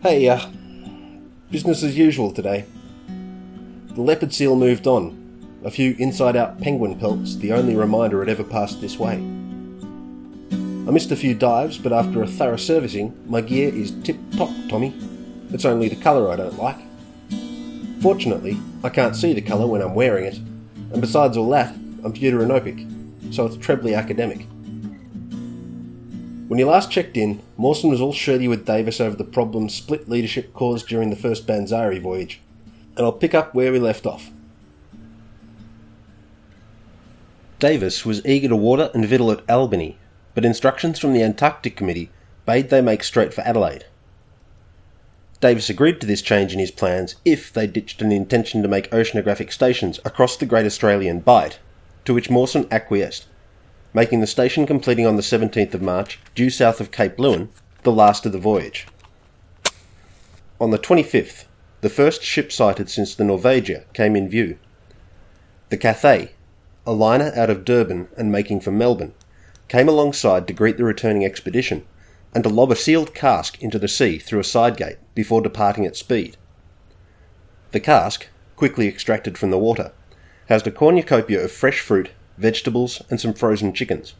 [0.00, 0.40] Hey, uh,
[1.50, 2.66] business as usual today.
[3.96, 5.58] The leopard seal moved on.
[5.64, 9.14] A few inside out penguin pelts, the only reminder it ever passed this way.
[9.14, 14.50] I missed a few dives, but after a thorough servicing, my gear is tip top,
[14.68, 14.94] Tommy.
[15.50, 16.78] It's only the colour I don't like.
[18.00, 20.36] Fortunately, I can't see the colour when I'm wearing it,
[20.92, 24.46] and besides all that, I'm deuteranopic, so it's trebly academic.
[26.48, 30.08] When you last checked in, Mawson was all shirty with Davis over the problems split
[30.08, 32.40] leadership caused during the first BANZARE voyage,
[32.96, 34.30] and I'll pick up where we left off.
[37.58, 39.98] Davis was eager to water and victual at Albany,
[40.34, 42.08] but instructions from the Antarctic Committee
[42.46, 43.84] bade they make straight for Adelaide.
[45.42, 48.90] Davis agreed to this change in his plans if they ditched an intention to make
[48.90, 51.58] oceanographic stations across the Great Australian Bight,
[52.06, 53.26] to which Mawson acquiesced
[53.94, 57.48] making the station completing on the 17th of March, due south of Cape Leeuwin,
[57.82, 58.86] the last of the voyage.
[60.60, 61.44] On the 25th,
[61.80, 64.58] the first ship sighted since the Norvegia came in view.
[65.68, 66.32] The Cathay,
[66.86, 69.14] a liner out of Durban and making for Melbourne,
[69.68, 71.86] came alongside to greet the returning expedition
[72.34, 75.86] and to lob a sealed cask into the sea through a side gate before departing
[75.86, 76.36] at speed.
[77.72, 78.26] The cask,
[78.56, 79.92] quickly extracted from the water,
[80.48, 84.14] housed a cornucopia of fresh fruit vegetables, and some frozen chickens,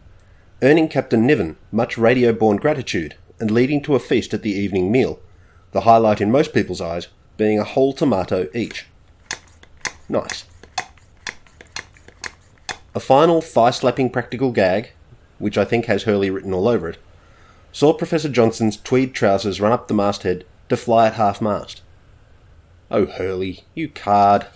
[0.63, 4.91] earning Captain Niven much radio born gratitude and leading to a feast at the evening
[4.91, 5.21] meal,
[5.73, 8.87] the highlight in most people's eyes being a whole tomato each.
[10.09, 10.45] Nice.
[12.95, 14.91] A final thigh slapping practical gag,
[15.39, 16.99] which I think has Hurley written all over it,
[17.71, 21.83] saw Professor Johnson's tweed trousers run up the masthead to fly at half mast.
[22.91, 24.47] Oh, Hurley, you card.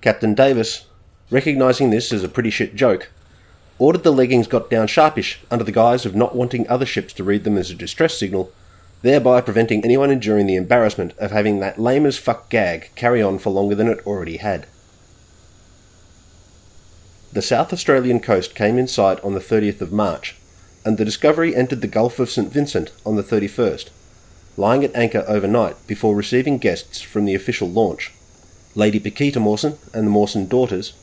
[0.00, 0.86] Captain Davis
[1.30, 3.10] recognising this as a pretty shit joke,
[3.78, 7.24] ordered the leggings got down sharpish under the guise of not wanting other ships to
[7.24, 8.52] read them as a distress signal,
[9.02, 13.38] thereby preventing anyone enduring the embarrassment of having that lame as fuck gag carry on
[13.38, 14.66] for longer than it already had.
[17.32, 20.34] The South Australian coast came in sight on the 30th of March,
[20.84, 23.90] and the Discovery entered the Gulf of St Vincent on the 31st,
[24.56, 28.12] lying at anchor overnight before receiving guests from the official launch.
[28.74, 30.94] Lady Paquita Mawson and the Mawson daughters,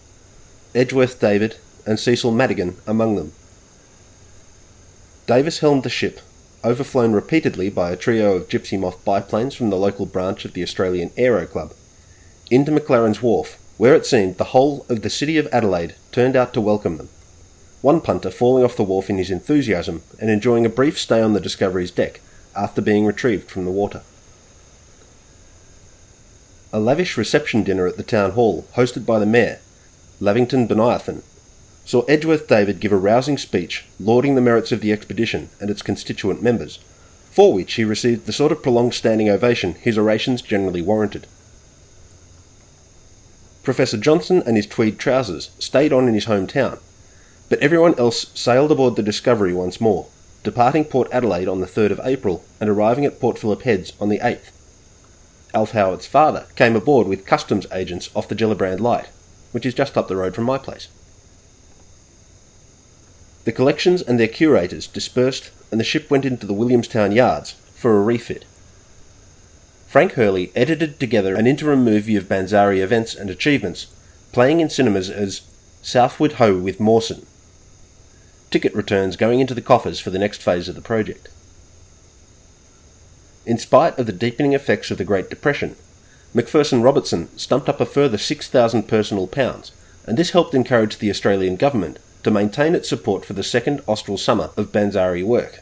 [0.75, 1.55] Edgeworth David,
[1.85, 3.31] and Cecil Madigan among them.
[5.25, 6.19] Davis helmed the ship,
[6.65, 10.63] overflown repeatedly by a trio of Gypsy Moth biplanes from the local branch of the
[10.63, 11.73] Australian Aero Club,
[12.51, 16.53] into McLaren's Wharf, where it seemed the whole of the city of Adelaide turned out
[16.53, 17.09] to welcome them.
[17.81, 21.33] One punter falling off the wharf in his enthusiasm and enjoying a brief stay on
[21.33, 22.19] the Discovery's deck
[22.55, 24.01] after being retrieved from the water.
[26.73, 29.59] A lavish reception dinner at the town hall, hosted by the mayor,
[30.19, 31.23] Lavington Bonython,
[31.83, 35.81] saw Edgeworth David give a rousing speech lauding the merits of the expedition and its
[35.81, 36.79] constituent members,
[37.31, 41.27] for which he received the sort of prolonged standing ovation his orations generally warranted.
[43.61, 46.79] Professor Johnson and his tweed trousers stayed on in his hometown,
[47.49, 50.07] but everyone else sailed aboard the Discovery once more,
[50.43, 54.09] departing Port Adelaide on the 3rd of April and arriving at Port Phillip Heads on
[54.09, 54.51] the 8th.
[55.53, 59.09] Alf Howard's father came aboard with customs agents off the Gellibrand Light,
[59.55, 60.89] which is just up the road from my place.
[63.45, 67.95] The collections and their curators dispersed, and the ship went into the Williamstown yards for
[67.95, 68.43] a refit.
[69.87, 73.87] Frank Hurley edited together an interim movie of BANZARE events and achievements,
[74.33, 75.43] playing in cinemas as
[75.81, 77.25] Southward Ho with Mawson.
[78.51, 81.29] Ticket returns going into the coffers for the next phase of the project.
[83.45, 85.77] In spite of the deepening effects of the Great Depression,
[86.35, 89.71] Macpherson Robertson stumped up a further 6,000 personal pounds,
[90.05, 94.17] and this helped encourage the Australian government to maintain its support for the second austral
[94.17, 95.61] summer of BANZARE work.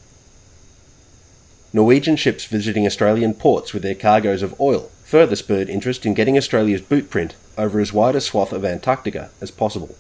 [1.73, 6.37] Norwegian ships visiting Australian ports with their cargoes of oil further spurred interest in getting
[6.37, 9.95] Australia's bootprint over as wide a swath of Antarctica as possible.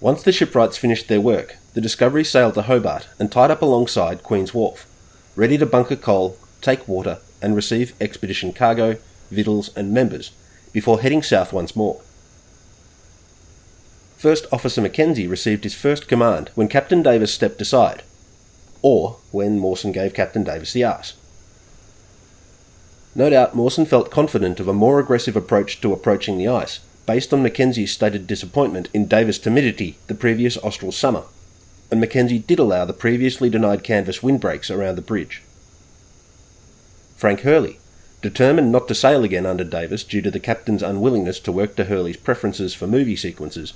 [0.00, 4.22] Once the shipwrights finished their work, the Discovery sailed to Hobart and tied up alongside
[4.22, 4.86] Queen's Wharf,
[5.34, 8.96] ready to bunker coal, take water, and receive expedition cargo
[9.30, 10.32] victuals, and members,
[10.72, 12.00] before heading south once more.
[14.16, 18.02] First Officer Mackenzie received his first command when Captain Davis stepped aside,
[18.82, 21.14] or when Mawson gave Captain Davis the arse.
[23.14, 27.32] No doubt Mawson felt confident of a more aggressive approach to approaching the ice, based
[27.32, 31.22] on Mackenzie's stated disappointment in Davis' timidity the previous austral summer,
[31.90, 35.42] and Mackenzie did allow the previously denied canvas windbreaks around the bridge.
[37.16, 37.78] Frank Hurley,
[38.26, 41.84] Determined not to sail again under Davis due to the captain's unwillingness to work to
[41.84, 43.72] Hurley's preferences for movie sequences,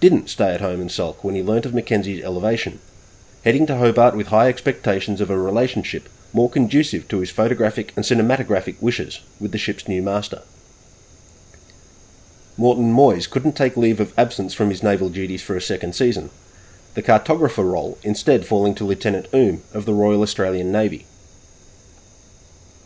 [0.00, 2.80] didn't stay at home and sulk when he learnt of Mackenzie's elevation,
[3.44, 8.04] heading to Hobart with high expectations of a relationship more conducive to his photographic and
[8.04, 10.42] cinematographic wishes with the ship's new master.
[12.56, 16.30] Morton Moyes couldn't take leave of absence from his naval duties for a second season,
[16.94, 21.06] the cartographer role instead falling to Lieutenant Oom of the Royal Australian Navy.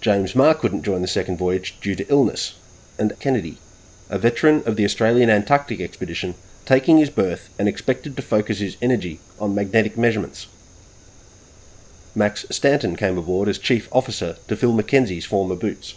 [0.01, 2.59] James Marr couldn't join the second voyage due to illness,
[2.99, 3.59] and Kennedy,
[4.09, 6.35] a veteran of the Australian Antarctic expedition,
[6.65, 10.47] taking his berth and expected to focus his energy on magnetic measurements.
[12.15, 15.95] Max Stanton came aboard as chief officer to fill Mackenzie's former boots.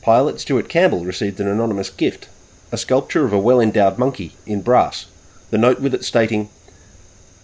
[0.00, 2.28] Pilot Stuart Campbell received an anonymous gift,
[2.72, 5.06] a sculpture of a well endowed monkey in brass,
[5.50, 6.48] the note with it stating,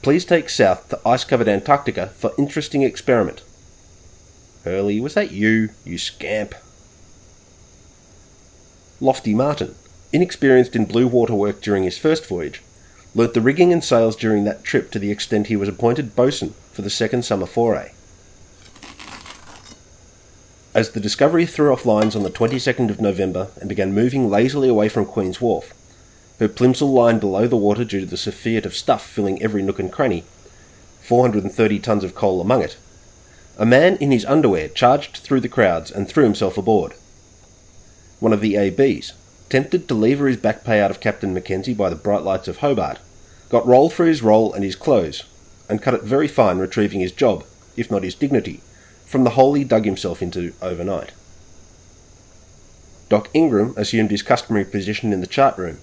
[0.02, 3.42] Please take south to ice covered Antarctica for interesting experiment.
[4.64, 6.54] Hurley, was that you, you scamp?
[9.00, 9.74] Lofty Martin,
[10.12, 12.62] inexperienced in blue water work during his first voyage,
[13.14, 16.52] learnt the rigging and sails during that trip to the extent he was appointed boatswain
[16.72, 17.92] for the second summer foray.
[20.74, 24.68] As the Discovery threw off lines on the 22nd of November and began moving lazily
[24.68, 25.72] away from Queen's Wharf,
[26.38, 29.78] her plimsoll lying below the water due to the surfeit of stuff filling every nook
[29.78, 30.24] and cranny,
[31.00, 32.76] 430 tons of coal among it,
[33.58, 36.94] a man in his underwear charged through the crowds and threw himself aboard.
[38.20, 39.14] One of the ABs,
[39.48, 42.58] tempted to lever his back pay out of Captain Mackenzie by the bright lights of
[42.58, 43.00] Hobart,
[43.48, 45.24] got rolled for his roll and his clothes,
[45.68, 47.44] and cut it very fine retrieving his job,
[47.76, 48.60] if not his dignity,
[49.04, 51.12] from the hole he dug himself into overnight.
[53.08, 55.78] Doc Ingram assumed his customary position in the chart room,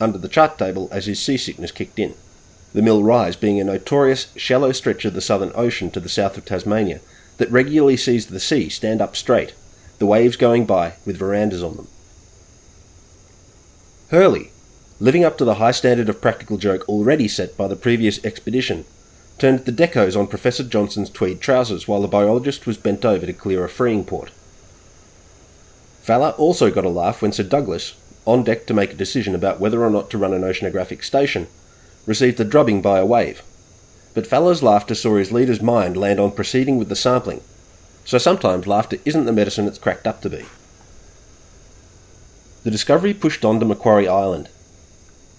[0.00, 2.14] under the chart table as his seasickness kicked in.
[2.72, 6.36] The Mill Rise being a notorious shallow stretch of the Southern Ocean to the south
[6.36, 7.00] of Tasmania
[7.40, 9.54] that regularly sees the sea stand up straight,
[9.98, 11.88] the waves going by with verandas on them.
[14.10, 14.50] Hurley,
[15.00, 18.84] living up to the high standard of practical joke already set by the previous expedition,
[19.38, 23.32] turned the decos on Professor Johnson's tweed trousers while the biologist was bent over to
[23.32, 24.30] clear a freeing port.
[26.02, 27.94] Fowler also got a laugh when Sir Douglas,
[28.26, 31.46] on deck to make a decision about whether or not to run an oceanographic station,
[32.04, 33.42] received a drubbing by a wave.
[34.12, 37.42] But Fowler's laughter saw his leader's mind land on proceeding with the sampling,
[38.04, 40.46] so sometimes laughter isn't the medicine it's cracked up to be.
[42.64, 44.48] The Discovery pushed on to Macquarie Island.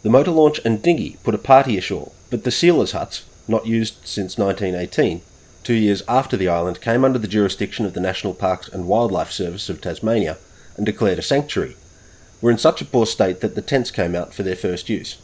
[0.03, 3.95] The motor launch and dinghy put a party ashore, but the sealers' huts, not used
[4.07, 5.21] since 1918,
[5.63, 9.31] two years after the island came under the jurisdiction of the National Parks and Wildlife
[9.31, 10.37] Service of Tasmania
[10.77, 11.75] and declared a sanctuary,
[12.41, 15.17] were in such a poor state that the tents came out for their first use.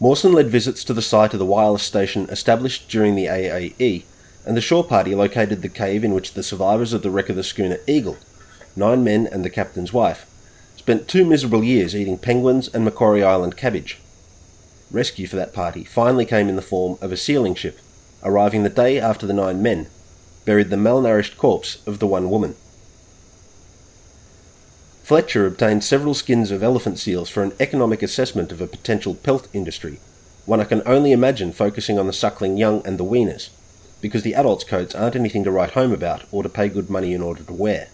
[0.00, 4.02] Mawson led visits to the site of the wireless station established during the AAE,
[4.44, 7.36] and the shore party located the cave in which the survivors of the wreck of
[7.36, 8.16] the schooner Eagle,
[8.74, 10.26] nine men and the captain's wife,
[10.76, 14.00] spent two miserable years eating penguins and Macquarie Island cabbage.
[14.90, 17.78] Rescue for that party finally came in the form of a sealing ship,
[18.24, 19.86] arriving the day after the nine men
[20.44, 22.56] buried the malnourished corpse of the one woman.
[25.04, 29.48] Fletcher obtained several skins of elephant seals for an economic assessment of a potential pelt
[29.52, 30.00] industry,
[30.46, 33.50] one I can only imagine focusing on the suckling young and the weaners,
[34.00, 37.12] because the adults' coats aren't anything to write home about or to pay good money
[37.12, 37.88] in order to wear.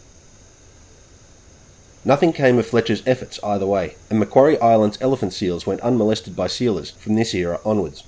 [2.05, 6.46] Nothing came of Fletcher's efforts either way, and Macquarie Island's elephant seals went unmolested by
[6.46, 8.05] sealers from this era onwards.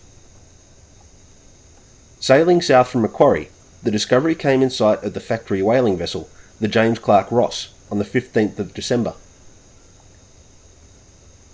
[2.20, 3.50] Sailing south from Macquarie,
[3.82, 7.98] the Discovery came in sight of the factory whaling vessel, the James Clark Ross, on
[7.98, 9.12] the 15th of December.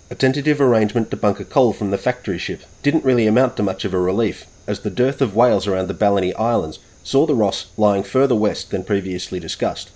[0.09, 3.83] A tentative arrangement to bunker coal from the factory ship didn't really amount to much
[3.83, 7.69] of a relief, as the dearth of whales around the Balleny Islands saw the Ross
[7.75, 9.91] lying further west than previously discussed.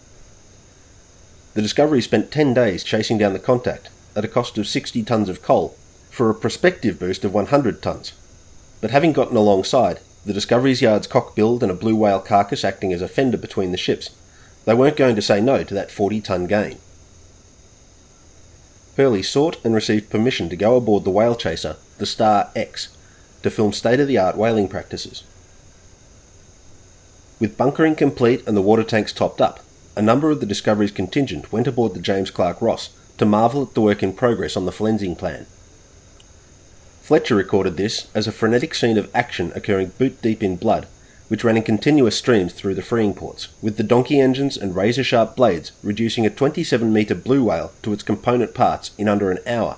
[1.54, 5.30] The Discovery spent 10 days chasing down the contact at a cost of 60 tons
[5.30, 5.78] of coal
[6.10, 8.12] for a prospective boost of 100 tons.
[8.82, 13.02] But having gotten alongside, the Discovery's yard's cockbilled and a blue whale carcass acting as
[13.02, 14.10] a fender between the ships,
[14.66, 16.78] they weren't going to say no to that 40 ton gain.
[18.96, 22.96] Hurley sought and received permission to go aboard the whale chaser, the Star X,
[23.42, 25.24] to film state of the art whaling practices.
[27.40, 29.60] With bunkering complete and the water tanks topped up,
[29.96, 33.74] a number of the Discovery's contingent went aboard the James Clark Ross to marvel at
[33.74, 35.46] the work in progress on the flensing plan.
[37.02, 40.88] Fletcher recorded this as a frenetic scene of action occurring boot deep in blood,
[41.34, 45.04] which ran in continuous streams through the freeing ports, with the donkey engines and razor
[45.04, 49.40] sharp blades reducing a 27 metre blue whale to its component parts in under an
[49.48, 49.78] hour,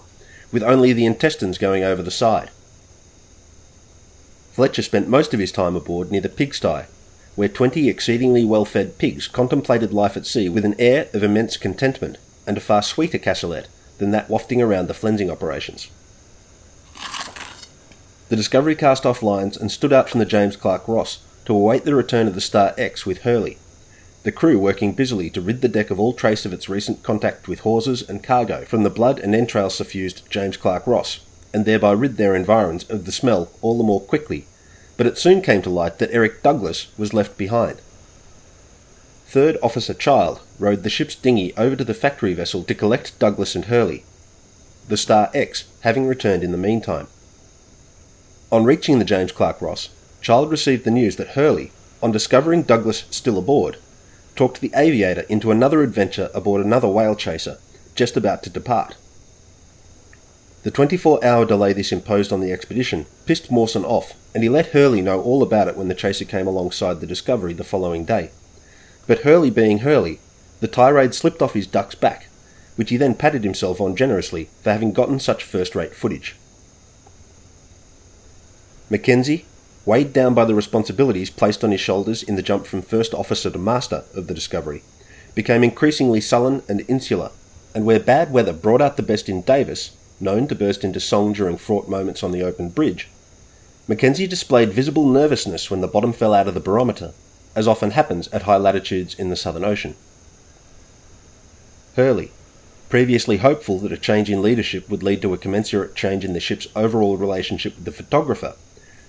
[0.51, 2.49] with only the intestines going over the side.
[4.51, 6.87] Fletcher spent most of his time aboard near the pigsty,
[7.35, 11.55] where twenty exceedingly well fed pigs contemplated life at sea with an air of immense
[11.55, 15.89] contentment and a far sweeter cassoulet than that wafting around the flensing operations.
[18.27, 21.85] The Discovery cast off lines and stood out from the James Clark Ross, to await
[21.85, 23.57] the return of the Star X with Hurley,
[24.23, 27.47] the crew working busily to rid the deck of all trace of its recent contact
[27.47, 31.19] with hawsers and cargo from the blood and entrails suffused James Clark Ross,
[31.53, 34.47] and thereby rid their environs of the smell all the more quickly.
[34.97, 37.81] But it soon came to light that Eric Douglas was left behind.
[39.27, 43.53] Third Officer Child rowed the ship's dinghy over to the factory vessel to collect Douglas
[43.53, 44.05] and Hurley,
[44.87, 47.07] the Star X having returned in the meantime.
[48.51, 49.89] On reaching the James Clark Ross,
[50.21, 53.77] Child received the news that Hurley, on discovering Douglas still aboard,
[54.35, 57.57] talked the aviator into another adventure aboard another whale chaser,
[57.95, 58.95] just about to depart.
[60.63, 64.67] The 24 hour delay this imposed on the expedition pissed Mawson off, and he let
[64.67, 68.31] Hurley know all about it when the chaser came alongside the Discovery the following day.
[69.05, 70.19] But Hurley being Hurley,
[70.61, 72.27] the tirade slipped off his duck's back,
[72.75, 76.35] which he then patted himself on generously for having gotten such first rate footage.
[78.89, 79.45] Mackenzie,
[79.85, 83.49] weighed down by the responsibilities placed on his shoulders in the jump from first officer
[83.49, 84.83] to master of the Discovery,
[85.35, 87.31] became increasingly sullen and insular,
[87.73, 91.33] and where bad weather brought out the best in Davis, known to burst into song
[91.33, 93.09] during fraught moments on the open bridge,
[93.87, 97.13] Mackenzie displayed visible nervousness when the bottom fell out of the barometer,
[97.55, 99.95] as often happens at high latitudes in the Southern Ocean.
[101.95, 102.31] Hurley,
[102.89, 106.39] previously hopeful that a change in leadership would lead to a commensurate change in the
[106.39, 108.55] ship's overall relationship with the photographer,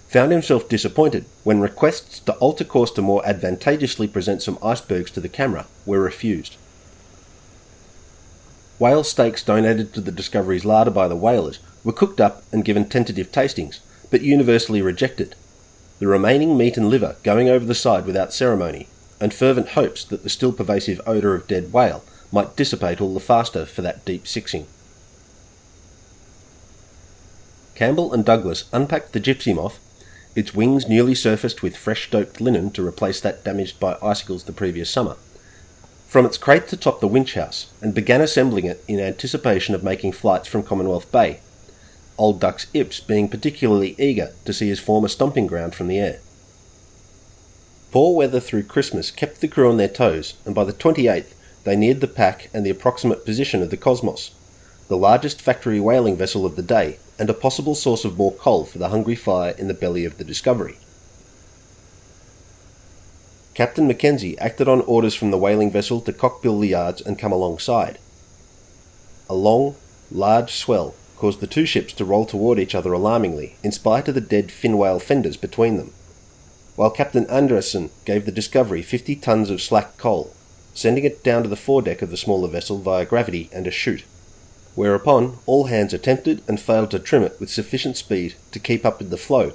[0.09, 5.21] found himself disappointed when requests to alter course to more advantageously present some icebergs to
[5.21, 6.57] the camera were refused.
[8.79, 12.89] Whale steaks donated to the Discovery's larder by the whalers were cooked up and given
[12.89, 15.35] tentative tastings, but universally rejected,
[15.99, 18.87] the remaining meat and liver going over the side without ceremony,
[19.21, 23.21] and fervent hopes that the still pervasive odour of dead whale might dissipate all the
[23.21, 24.67] faster for that deep sixing.
[27.75, 29.79] Campbell and Douglas unpacked the gypsy moth
[30.37, 34.53] its wings newly surfaced with fresh stoked linen to replace that damaged by icicles the
[34.53, 35.17] previous summer,
[36.07, 39.83] from its crate to top the winch house, and began assembling it in anticipation of
[39.83, 41.41] making flights from Commonwealth Bay,
[42.19, 46.21] Old Dux Ipse being particularly eager to see his former stomping ground from the air.
[47.91, 51.33] Poor weather through Christmas kept the crew on their toes, and by the 28th
[51.65, 54.33] they neared the pack and the approximate position of the Kosmos,
[54.89, 58.65] the largest factory whaling vessel of the day, and a possible source of more coal
[58.65, 60.79] for the hungry fire in the belly of the Discovery.
[63.55, 67.33] Captain Mackenzie acted on orders from the whaling vessel to cockbill the yards and come
[67.33, 67.99] alongside.
[69.31, 69.77] A long,
[70.11, 74.15] large swell caused the two ships to roll toward each other alarmingly, in spite of
[74.15, 75.95] the dead fin whale fenders between them,
[76.77, 80.35] while Captain Anderson gave the Discovery 50 tons of slack coal,
[80.75, 84.05] sending it down to the foredeck of the smaller vessel via gravity and a chute
[84.77, 88.99] whereupon all hands attempted and failed to trim it with sufficient speed to keep up
[88.99, 89.53] with the flow,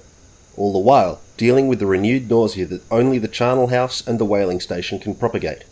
[0.58, 4.26] all the while dealing with the renewed nausea that only the charnel house and the
[4.26, 5.64] whaling station can propagate.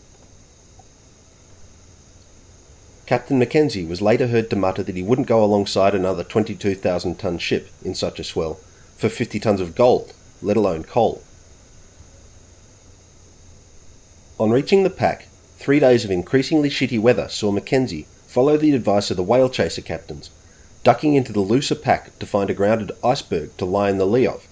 [3.08, 7.40] Captain Mackenzie was later heard to mutter that he wouldn't go alongside another 22,000 ton
[7.40, 8.60] ship in such a swell
[8.98, 10.14] for 50 tons of gold,
[10.44, 11.24] let alone coal.
[14.40, 15.28] On reaching the pack,
[15.58, 19.82] three days of increasingly shitty weather saw Mackenzie follow the advice of the whale chaser
[19.82, 20.30] captains,
[20.84, 24.28] ducking into the looser pack to find a grounded iceberg to lie in the lee
[24.28, 24.48] of.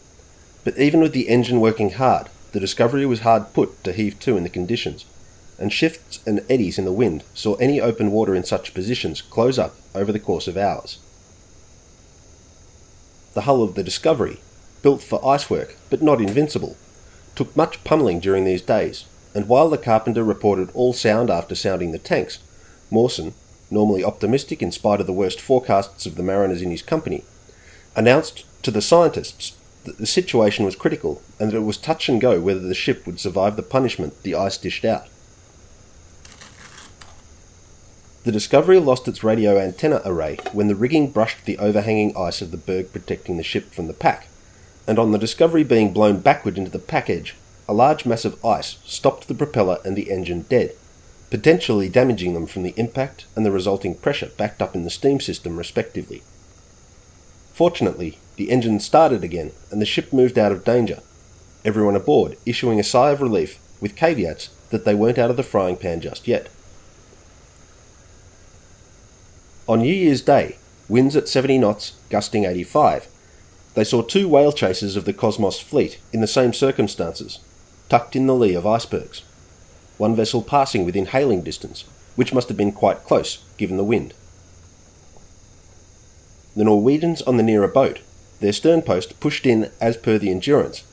[0.63, 4.35] But even with the engine working hard, the Discovery was hard put to heave to
[4.35, 5.05] in the conditions,
[5.59, 9.59] and shifts and eddies in the wind saw any open water in such positions close
[9.59, 10.97] up over the course of hours.
[13.35, 14.39] The hull of the Discovery,
[14.81, 16.77] built for ice work but not invincible,
[17.35, 19.05] took much pummeling during these days,
[19.35, 22.39] and while the carpenter reported all sound after sounding the tanks,
[22.89, 23.35] Mawson,
[23.69, 27.23] normally optimistic in spite of the worst forecasts of the mariners in his company,
[27.95, 32.21] announced to the scientists that the situation was critical and that it was touch and
[32.21, 35.07] go whether the ship would survive the punishment the ice dished out.
[38.23, 42.51] The Discovery lost its radio antenna array when the rigging brushed the overhanging ice of
[42.51, 44.27] the berg protecting the ship from the pack,
[44.85, 47.35] and on the Discovery being blown backward into the pack edge,
[47.69, 50.75] a large mass of ice stopped the propeller and the engine dead
[51.29, 55.19] potentially damaging them from the impact and the resulting pressure backed up in the steam
[55.19, 56.23] system, respectively.
[57.53, 61.01] Fortunately, the engine started again and the ship moved out of danger,
[61.65, 65.43] everyone aboard issuing a sigh of relief with caveats that they weren't out of the
[65.43, 66.49] frying pan just yet.
[69.67, 70.57] On New Year's Day,
[70.87, 73.07] winds at 70 knots, gusting 85,
[73.73, 77.39] they saw two whale chasers of the Kosmos fleet in the same circumstances,
[77.89, 79.23] tucked in the lee of icebergs
[79.97, 81.83] one vessel passing within hailing distance,
[82.15, 84.13] which must have been quite close given the wind.
[86.55, 87.99] The Norwegians on the nearer boat,
[88.39, 90.83] their stern post pushed in as per the Endurance,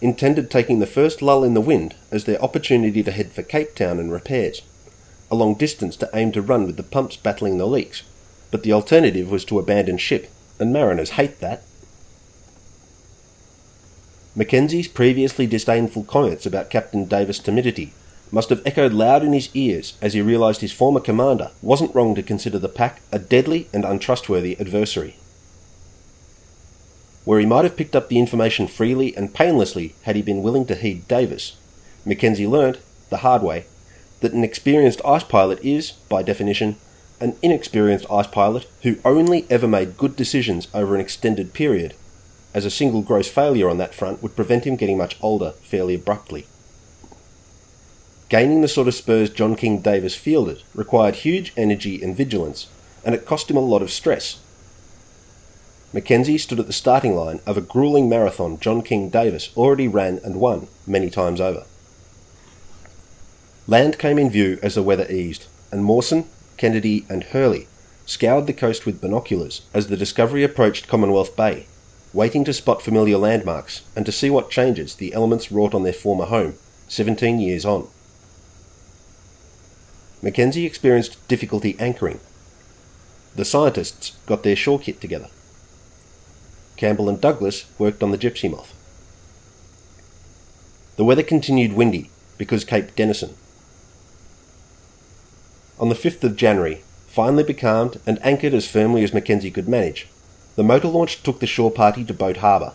[0.00, 3.74] intended taking the first lull in the wind as their opportunity to head for Cape
[3.74, 4.62] Town and repairs,
[5.30, 8.02] a long distance to aim to run with the pumps battling the leaks,
[8.50, 11.62] but the alternative was to abandon ship, and mariners hate that.
[14.34, 17.92] Mackenzie's previously disdainful comments about Captain Davis' timidity
[18.30, 22.14] must have echoed loud in his ears as he realised his former commander wasn't wrong
[22.14, 25.16] to consider the pack a deadly and untrustworthy adversary.
[27.24, 30.66] Where he might have picked up the information freely and painlessly had he been willing
[30.66, 31.56] to heed Davis,
[32.04, 32.78] Mackenzie learnt,
[33.10, 33.66] the hard way,
[34.20, 36.76] that an experienced ice pilot is, by definition,
[37.20, 41.94] an inexperienced ice pilot who only ever made good decisions over an extended period,
[42.54, 45.94] as a single gross failure on that front would prevent him getting much older fairly
[45.94, 46.46] abruptly.
[48.28, 52.66] Gaining the sort of spurs John King Davis fielded required huge energy and vigilance,
[53.02, 54.40] and it cost him a lot of stress.
[55.94, 60.20] Mackenzie stood at the starting line of a grueling marathon John King Davis already ran
[60.22, 61.64] and won many times over.
[63.66, 66.26] Land came in view as the weather eased, and Mawson,
[66.58, 67.66] Kennedy, and Hurley
[68.04, 71.66] scoured the coast with binoculars as the Discovery approached Commonwealth Bay,
[72.12, 75.92] waiting to spot familiar landmarks and to see what changes the elements wrought on their
[75.94, 76.54] former home,
[76.88, 77.88] 17 years on.
[80.20, 82.20] Mackenzie experienced difficulty anchoring.
[83.36, 85.28] The scientists got their shore kit together.
[86.76, 88.74] Campbell and Douglas worked on the Gypsy Moth.
[90.96, 93.34] The weather continued windy because Cape Denison.
[95.78, 100.08] On the 5th of January, finally becalmed and anchored as firmly as Mackenzie could manage,
[100.56, 102.72] the motor launch took the shore party to Boat Harbour.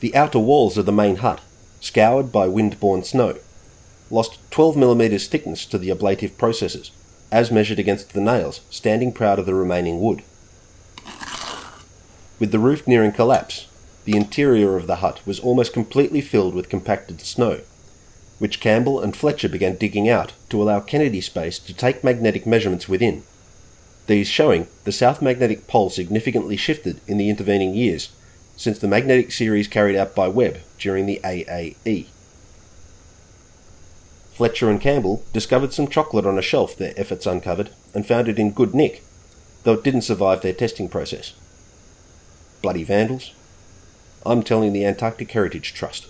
[0.00, 1.40] The outer walls of the main hut,
[1.80, 3.38] scoured by wind-borne snow,
[4.12, 6.90] lost 12 millimeters thickness to the ablative processes,
[7.32, 10.22] as measured against the nails, standing proud of the remaining wood.
[12.38, 13.68] With the roof nearing collapse,
[14.04, 17.60] the interior of the hut was almost completely filled with compacted snow,
[18.38, 22.88] which Campbell and Fletcher began digging out to allow Kennedy Space to take magnetic measurements
[22.88, 23.22] within.
[24.08, 28.10] These showing the south magnetic pole significantly shifted in the intervening years
[28.56, 32.08] since the magnetic series carried out by Webb during the AAE.
[34.32, 38.38] Fletcher and Campbell discovered some chocolate on a shelf their efforts uncovered and found it
[38.38, 39.04] in good nick,
[39.64, 41.34] though it didn't survive their testing process.
[42.62, 43.32] Bloody vandals.
[44.24, 46.06] I'm telling the Antarctic Heritage Trust.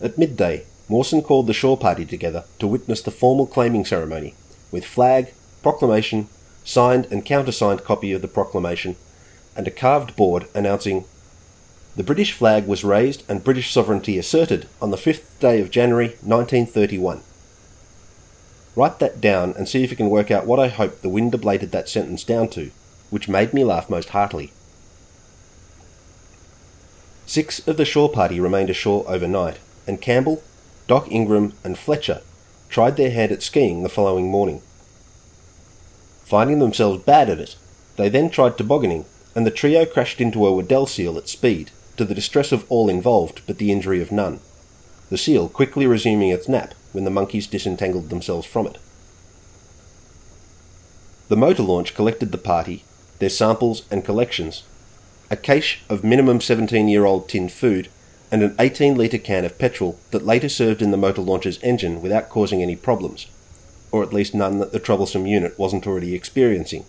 [0.00, 4.34] At midday, Mawson called the shore party together to witness the formal claiming ceremony,
[4.70, 6.28] with flag, proclamation,
[6.64, 8.96] signed and countersigned copy of the proclamation,
[9.56, 11.04] and a carved board announcing
[11.96, 16.08] the British flag was raised and British sovereignty asserted on the 5th day of January
[16.20, 17.22] 1931.
[18.76, 21.32] Write that down and see if you can work out what I hope the wind
[21.32, 22.70] ablated that sentence down to,
[23.08, 24.52] which made me laugh most heartily.
[27.24, 30.44] Six of the shore party remained ashore overnight, and Campbell,
[30.86, 32.20] Doc Ingram, and Fletcher
[32.68, 34.60] tried their hand at skiing the following morning.
[36.24, 37.56] Finding themselves bad at it,
[37.96, 42.04] they then tried tobogganing, and the trio crashed into a Weddell seal at speed to
[42.04, 44.40] the distress of all involved but the injury of none,
[45.10, 48.78] the seal quickly resuming its nap when the monkeys disentangled themselves from it.
[51.28, 52.84] The motor launch collected the party,
[53.18, 54.62] their samples and collections,
[55.30, 57.88] a cache of minimum 17 year old tin food,
[58.30, 62.02] and an 18 litre can of petrol that later served in the motor launch's engine
[62.02, 63.26] without causing any problems,
[63.92, 66.84] or at least none that the troublesome unit wasn't already experiencing.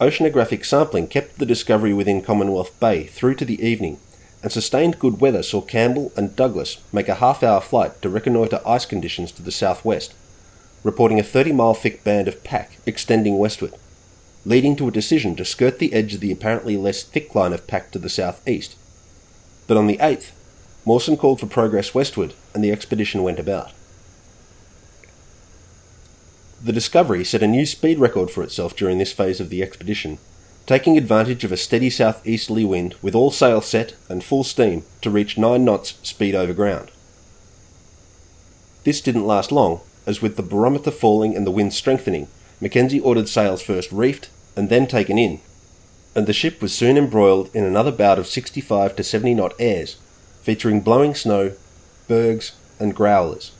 [0.00, 3.98] Oceanographic sampling kept the discovery within Commonwealth Bay through to the evening,
[4.44, 8.60] and sustained good weather saw Campbell and Douglas make a half hour flight to reconnoitre
[8.64, 10.14] ice conditions to the southwest,
[10.84, 13.74] reporting a 30 mile thick band of pack extending westward,
[14.44, 17.66] leading to a decision to skirt the edge of the apparently less thick line of
[17.66, 18.76] pack to the southeast.
[19.66, 20.30] But on the 8th,
[20.84, 23.72] Mawson called for progress westward, and the expedition went about.
[26.60, 30.18] The Discovery set a new speed record for itself during this phase of the expedition,
[30.66, 35.08] taking advantage of a steady southeasterly wind with all sail set and full steam to
[35.08, 36.90] reach 9 knots speed over ground.
[38.82, 42.26] This didn't last long, as with the barometer falling and the wind strengthening,
[42.60, 45.40] Mackenzie ordered sails first reefed and then taken in,
[46.16, 49.94] and the ship was soon embroiled in another bout of 65 to 70 knot airs,
[50.42, 51.52] featuring blowing snow,
[52.08, 53.52] bergs, and growlers.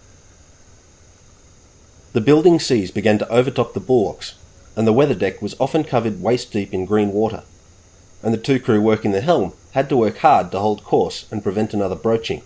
[2.13, 4.35] The building seas began to overtop the bulwarks,
[4.77, 7.43] and the weather deck was often covered waist deep in green water,
[8.23, 11.43] and the two crew working the helm had to work hard to hold course and
[11.43, 12.43] prevent another broaching.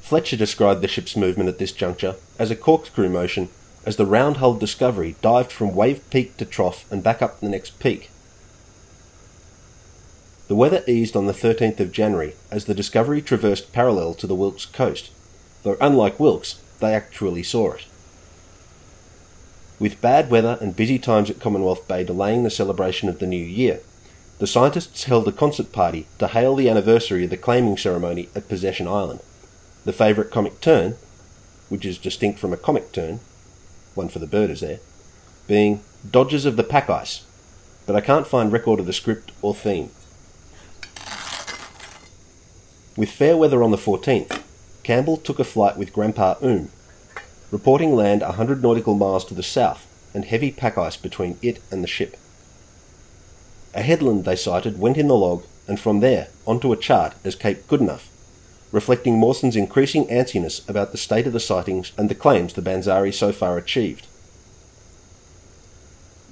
[0.00, 3.48] Fletcher described the ship's movement at this juncture as a corkscrew motion
[3.84, 7.48] as the round hulled Discovery dived from wave peak to trough and back up the
[7.48, 8.10] next peak.
[10.48, 14.34] The weather eased on the 13th of January as the Discovery traversed parallel to the
[14.34, 15.10] Wilkes coast,
[15.62, 17.86] though unlike Wilkes, they actually saw it.
[19.78, 23.44] With bad weather and busy times at Commonwealth Bay delaying the celebration of the new
[23.44, 23.80] year,
[24.38, 28.48] the scientists held a concert party to hail the anniversary of the claiming ceremony at
[28.48, 29.20] Possession Island.
[29.84, 30.96] The favourite comic turn,
[31.68, 33.20] which is distinct from a comic turn,
[33.94, 34.80] one for the birders there,
[35.46, 37.24] being Dodgers of the Pack Ice,
[37.86, 39.90] but I can't find record of the script or theme.
[42.96, 44.42] With fair weather on the 14th,
[44.90, 46.68] Campbell took a flight with Grandpa Oom,
[47.52, 51.62] reporting land a hundred nautical miles to the south and heavy pack ice between it
[51.70, 52.16] and the ship.
[53.72, 57.36] A headland they sighted went in the log and from there onto a chart as
[57.36, 58.08] Cape Goodenough,
[58.72, 63.12] reflecting Mawson's increasing antsiness about the state of the sightings and the claims the BANZARE
[63.12, 64.08] so far achieved.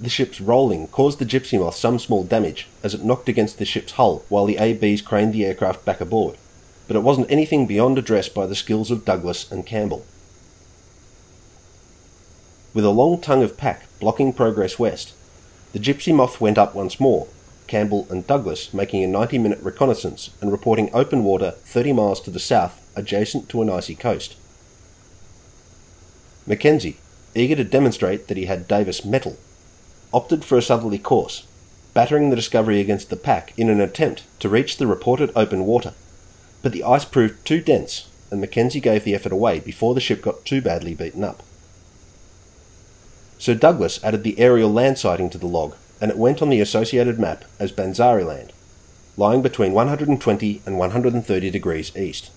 [0.00, 3.64] The ship's rolling caused the Gypsy Moth some small damage as it knocked against the
[3.64, 6.36] ship's hull while the ABs craned the aircraft back aboard,
[6.88, 10.04] but it wasn't anything beyond address by the skills of Douglas and Campbell.
[12.74, 15.12] With a long tongue of pack blocking progress west,
[15.72, 17.28] the Gypsy Moth went up once more,
[17.66, 22.30] Campbell and Douglas making a 90 minute reconnaissance and reporting open water 30 miles to
[22.30, 24.36] the south adjacent to an icy coast.
[26.46, 26.96] Mackenzie,
[27.34, 29.36] eager to demonstrate that he had Davis mettle,
[30.12, 31.46] opted for a southerly course,
[31.92, 35.92] battering the Discovery against the pack in an attempt to reach the reported open water.
[36.62, 40.22] But the ice proved too dense, and Mackenzie gave the effort away before the ship
[40.22, 41.42] got too badly beaten up.
[43.38, 46.60] Sir Douglas added the aerial land sighting to the log, and it went on the
[46.60, 48.52] associated map as Banzare Land,
[49.16, 52.30] lying between 120 and 130 degrees east.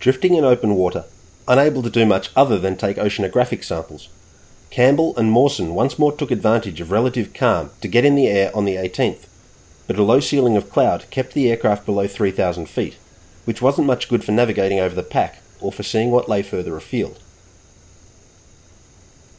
[0.00, 1.04] Drifting in open water,
[1.46, 4.08] unable to do much other than take oceanographic samples,
[4.70, 8.50] Campbell and Mawson once more took advantage of relative calm to get in the air
[8.56, 9.26] on the 18th,
[9.90, 12.96] but a low ceiling of cloud kept the aircraft below 3,000 feet,
[13.44, 16.76] which wasn't much good for navigating over the pack or for seeing what lay further
[16.76, 17.18] afield.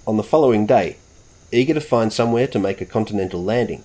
[0.05, 0.97] On the following day,
[1.53, 3.81] eager to find somewhere to make a continental landing,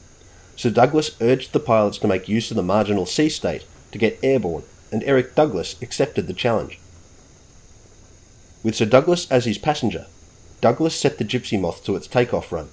[0.56, 4.18] Sir Douglas urged the pilots to make use of the marginal sea state to get
[4.20, 6.80] airborne, and Eric Douglas accepted the challenge.
[8.64, 10.06] With Sir Douglas as his passenger,
[10.60, 12.70] Douglas set the Gypsy Moth to its takeoff run,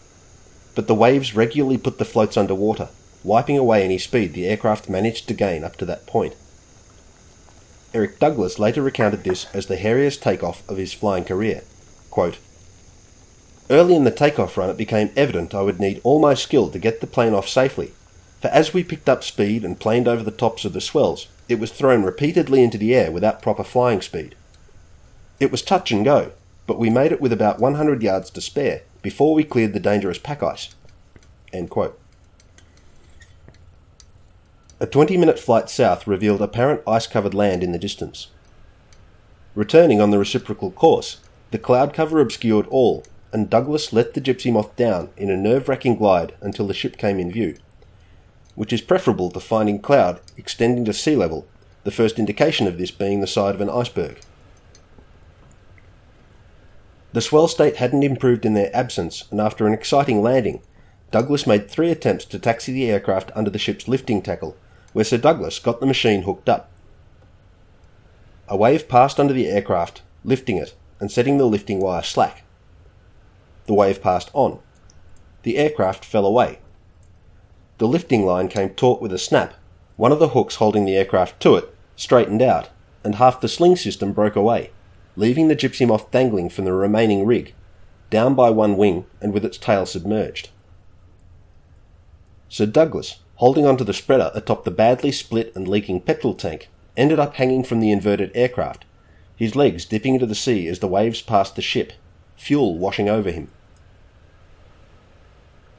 [0.73, 2.89] but the waves regularly put the floats under water,
[3.23, 6.35] wiping away any speed the aircraft managed to gain up to that point.
[7.93, 11.63] Eric Douglas later recounted this as the hairiest takeoff of his flying career.
[12.09, 12.39] Quote,
[13.69, 16.79] Early in the takeoff run, it became evident I would need all my skill to
[16.79, 17.93] get the plane off safely,
[18.41, 21.59] for as we picked up speed and planed over the tops of the swells, it
[21.59, 24.35] was thrown repeatedly into the air without proper flying speed.
[25.39, 26.31] It was touch and go,
[26.67, 30.17] but we made it with about 100 yards to spare before we cleared the dangerous
[30.17, 30.73] pack ice.
[34.83, 38.27] A 20 minute flight south revealed apparent ice covered land in the distance.
[39.55, 44.51] Returning on the reciprocal course, the cloud cover obscured all and Douglas let the Gypsy
[44.51, 47.55] Moth down in a nerve wracking glide until the ship came in view,
[48.55, 51.47] which is preferable to finding cloud extending to sea level,
[51.85, 54.19] the first indication of this being the side of an iceberg.
[57.13, 60.61] The swell state hadn't improved in their absence, and after an exciting landing,
[61.09, 64.57] Douglas made three attempts to taxi the aircraft under the ship's lifting tackle,
[64.93, 66.71] where Sir Douglas got the machine hooked up.
[68.47, 72.43] A wave passed under the aircraft, lifting it and setting the lifting wire slack.
[73.65, 74.59] The wave passed on.
[75.43, 76.59] The aircraft fell away.
[77.77, 79.55] The lifting line came taut with a snap.
[79.97, 82.69] One of the hooks holding the aircraft to it straightened out,
[83.03, 84.71] and half the sling system broke away,
[85.15, 87.53] leaving the Gypsy Moth dangling from the remaining rig,
[88.09, 90.49] down by one wing and with its tail submerged.
[92.49, 97.19] Sir Douglas, holding onto the spreader atop the badly split and leaking petrol tank, ended
[97.19, 98.85] up hanging from the inverted aircraft,
[99.35, 101.93] his legs dipping into the sea as the waves passed the ship
[102.35, 103.49] fuel washing over him.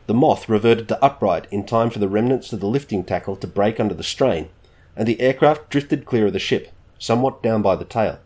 [0.06, 3.46] The moth reverted to upright in time for the remnants of the lifting tackle to
[3.46, 4.48] break under the strain,
[4.96, 8.18] and the aircraft drifted clear of the ship, somewhat down by the tail.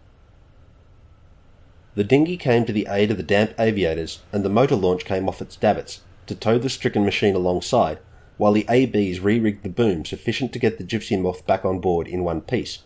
[1.95, 5.29] The dinghy came to the aid of the damp aviators, and the motor launch came
[5.29, 7.99] off its davits to tow the stricken machine alongside,
[8.39, 11.81] while the ABs re rigged the boom sufficient to get the Gypsy Moth back on
[11.81, 12.79] board in one piece,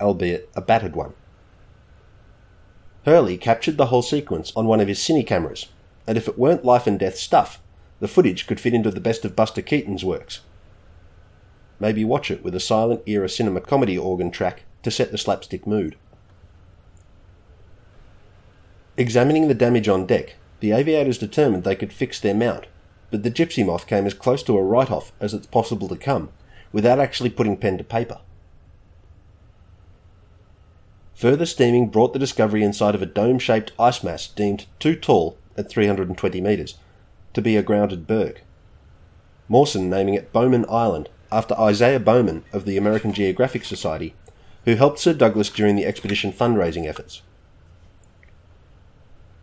[0.00, 1.14] albeit a battered one.
[3.06, 5.66] Hurley captured the whole sequence on one of his cine cameras,
[6.06, 7.60] and if it weren't life and death stuff,
[7.98, 10.40] the footage could fit into the best of Buster Keaton's works.
[11.78, 15.66] Maybe watch it with a silent era cinema comedy organ track to set the slapstick
[15.66, 15.96] mood.
[18.98, 22.66] Examining the damage on deck, the aviators determined they could fix their mount,
[23.10, 25.96] but the Gypsy Moth came as close to a write off as it's possible to
[25.96, 26.30] come,
[26.72, 28.18] without actually putting pen to paper.
[31.14, 35.36] Further steaming brought the Discovery inside of a dome shaped ice mass deemed too tall
[35.56, 36.76] at 320 metres
[37.34, 38.40] to be a grounded berg.
[39.48, 44.14] Mawson naming it Bowman Island after Isaiah Bowman of the American Geographic Society,
[44.64, 47.22] who helped Sir Douglas during the expedition fundraising efforts.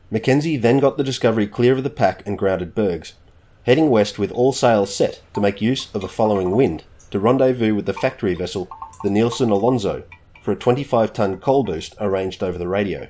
[0.10, 3.14] Mackenzie then got the Discovery clear of the pack and grounded bergs,
[3.68, 7.76] heading west with all sails set to make use of a following wind to rendezvous
[7.76, 8.70] with the factory vessel,
[9.04, 10.04] the Nielsen Alonso,
[10.42, 13.10] for a 25 ton coal boost arranged over the radio.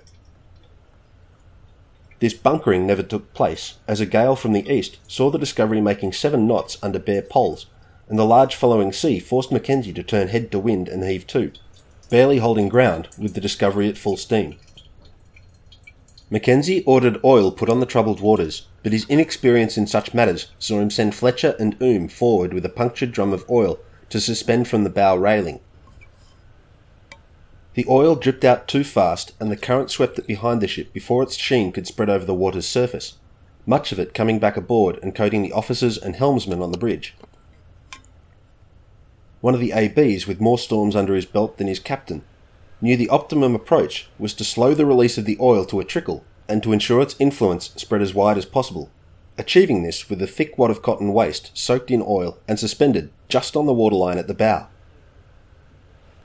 [2.17, 6.13] This bunkering never took place, as a gale from the east saw the Discovery making
[6.13, 7.67] seven knots under bare poles,
[8.09, 11.51] and the large following sea forced Mackenzie to turn head to wind and heave to,
[12.09, 14.57] barely holding ground with the Discovery at full steam.
[16.29, 20.79] Mackenzie ordered oil put on the troubled waters, but his inexperience in such matters saw
[20.79, 24.83] him send Fletcher and Oom forward with a punctured drum of oil to suspend from
[24.83, 25.61] the bow railing.
[27.75, 31.23] The oil dripped out too fast, and the current swept it behind the ship before
[31.23, 33.17] its sheen could spread over the water's surface,
[33.65, 37.15] much of it coming back aboard and coating the officers and helmsmen on the bridge.
[39.39, 42.23] One of the ABs, with more storms under his belt than his captain,
[42.81, 46.23] knew the optimum approach was to slow the release of the oil to a trickle
[46.47, 48.89] and to ensure its influence spread as wide as possible,
[49.37, 53.55] achieving this with a thick wad of cotton waste soaked in oil and suspended just
[53.55, 54.67] on the waterline at the bow.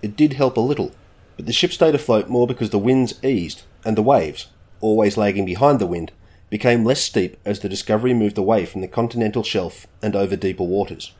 [0.02, 0.92] It did help a little,
[1.36, 4.48] but the ship stayed afloat more because the winds eased and the waves,
[4.80, 6.12] always lagging behind the wind,
[6.50, 10.64] became less steep as the Discovery moved away from the continental shelf and over deeper
[10.64, 11.12] waters.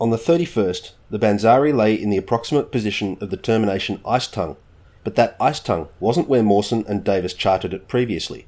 [0.00, 4.56] On the 31st, the BANZARE lay in the approximate position of the termination ice tongue,
[5.02, 8.46] but that ice tongue wasn't where Mawson and Davis charted it previously.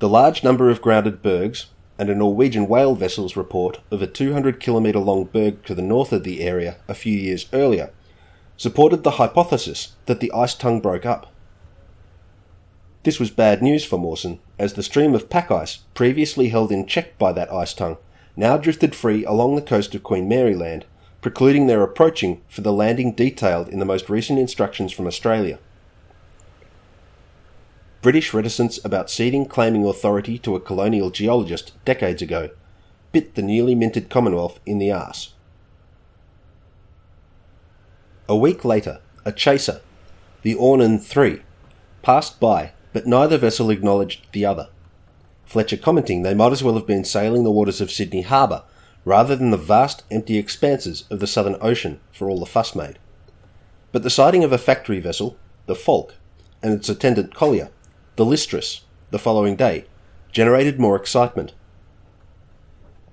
[0.00, 1.66] The large number of grounded bergs,
[1.98, 6.12] and a Norwegian whale vessel's report of a 200 kilometre long berg to the north
[6.12, 7.90] of the area a few years earlier
[8.56, 11.32] supported the hypothesis that the ice tongue broke up.
[13.02, 16.86] This was bad news for Mawson, as the stream of pack ice, previously held in
[16.86, 17.96] check by that ice tongue,
[18.40, 20.86] now drifted free along the coast of Queen Mary Land,
[21.20, 25.58] precluding their approaching for the landing detailed in the most recent instructions from Australia.
[28.00, 32.48] British reticence about ceding claiming authority to a colonial geologist decades ago
[33.12, 35.34] bit the newly minted Commonwealth in the arse.
[38.26, 39.82] A week later, a chaser,
[40.42, 41.42] the Ornan III,
[42.00, 44.68] passed by, but neither vessel acknowledged the other.
[45.50, 48.62] Fletcher commenting they might as well have been sailing the waters of Sydney Harbour
[49.04, 53.00] rather than the vast empty expanses of the Southern Ocean for all the fuss made.
[53.90, 55.36] But the sighting of a factory vessel,
[55.66, 56.14] the Falk,
[56.62, 57.70] and its attendant collier
[58.14, 59.86] the Listress, the following day,
[60.30, 61.52] generated more excitement.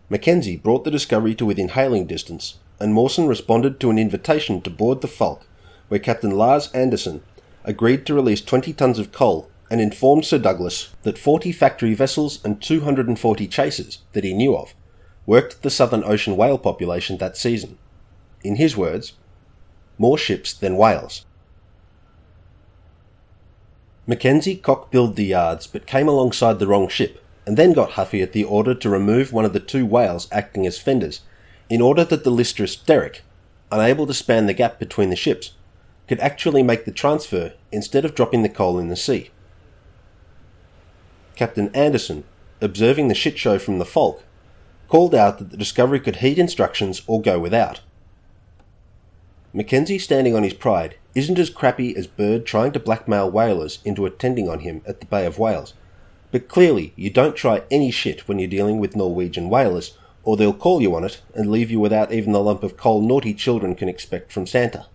[0.07, 4.69] Mackenzie brought the discovery to within hailing distance, and Mawson responded to an invitation to
[4.69, 5.47] board the Falk,
[5.87, 7.23] where Captain Lars Anderson
[7.63, 12.43] agreed to release 20 tons of coal and informed Sir Douglas that 40 factory vessels
[12.43, 14.73] and 240 chasers that he knew of
[15.25, 17.77] worked the Southern Ocean whale population that season.
[18.43, 19.13] In his words,
[19.97, 21.25] more ships than whales.
[24.05, 28.31] Mackenzie cock-billed the yards but came alongside the wrong ship, and then got huffy at
[28.31, 31.21] the order to remove one of the two whales acting as fenders,
[31.69, 33.23] in order that the Listris Derrick,
[33.69, 35.51] unable to span the gap between the ships,
[36.07, 39.29] could actually make the transfer instead of dropping the coal in the sea.
[41.37, 42.23] Captain Anderson,
[42.61, 44.23] observing the shit show from the Falk,
[44.87, 47.81] called out that the Discovery could heed instructions or go without.
[49.53, 54.07] Mackenzie, standing on his pride, isn't as crappy as Byrd trying to blackmail whalers into
[54.07, 55.75] attending on him at the Bay of Whales.
[56.31, 60.53] But clearly, you don't try any shit when you're dealing with Norwegian whalers, or they'll
[60.53, 63.75] call you on it and leave you without even the lump of coal naughty children
[63.75, 64.87] can expect from Santa.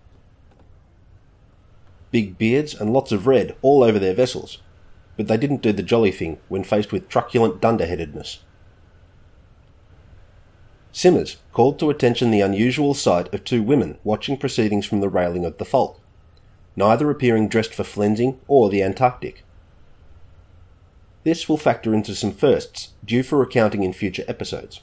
[2.11, 4.57] Big beards and lots of red all over their vessels,
[5.17, 8.39] but they didn't do the jolly thing when faced with truculent dunderheadedness.
[10.91, 15.45] Simmers called to attention the unusual sight of two women watching proceedings from the railing
[15.45, 15.99] of the Falk
[16.75, 19.43] neither appearing dressed for flensing or the Antarctic.
[21.23, 24.81] This will factor into some firsts due for recounting in future episodes.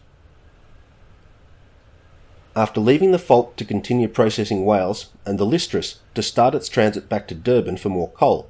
[2.56, 7.08] After leaving the Falk to continue processing whales and the Listris to start its transit
[7.08, 8.48] back to Durban for more coal,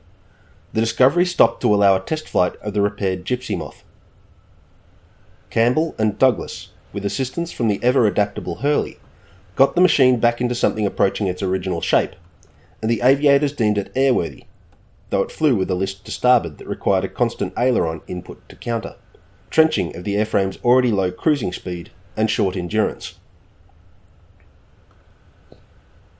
[0.72, 3.84] the Discovery stopped to allow a test flight of the repaired Gypsy Moth.
[5.50, 8.98] Campbell and Douglas, with assistance from the ever adaptable Hurley,
[9.56, 12.14] got the machine back into something approaching its original shape
[12.82, 14.44] and the aviators deemed it airworthy,
[15.10, 18.56] though it flew with a list to starboard that required a constant aileron input to
[18.56, 18.96] counter,
[19.50, 23.18] trenching of the airframe's already low cruising speed and short endurance.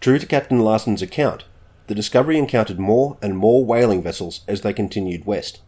[0.01, 1.45] True to Captain Larson's account,
[1.91, 5.61] the Discovery encountered more and more whaling vessels as they continued west.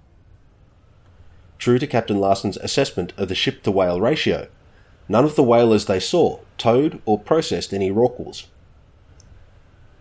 [1.59, 4.47] True to Captain Larson's assessment of the ship to whale ratio,
[5.09, 8.45] none of the whalers they saw towed or processed any rorquals.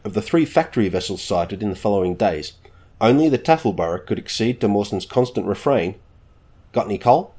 [0.04, 2.54] Of the three factory vessels sighted in the following days,
[3.02, 5.96] only the Taffleborough could accede to Mawson's constant refrain,
[6.72, 7.34] Got any coal?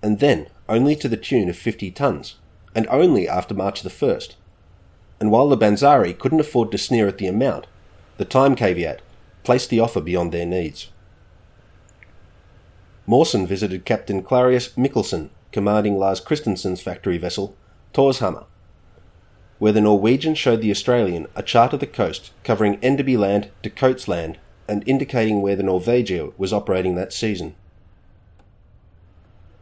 [0.00, 2.36] And then only to the tune of 50 tons,
[2.76, 4.36] and only after March the 1st.
[5.18, 7.66] And while the BANZARE couldn't afford to sneer at the amount,
[8.22, 9.02] the time caveat
[9.42, 10.90] placed the offer beyond their needs.
[13.04, 17.56] Mawson visited Captain Klarius Mikkelsen, commanding Lars Christensen's factory vessel,
[17.92, 18.44] Thorshammer,
[19.58, 23.70] where the Norwegian showed the Australian a chart of the coast covering Enderby Land to
[23.70, 27.56] Coats Land and indicating where the Norvegia was operating that season.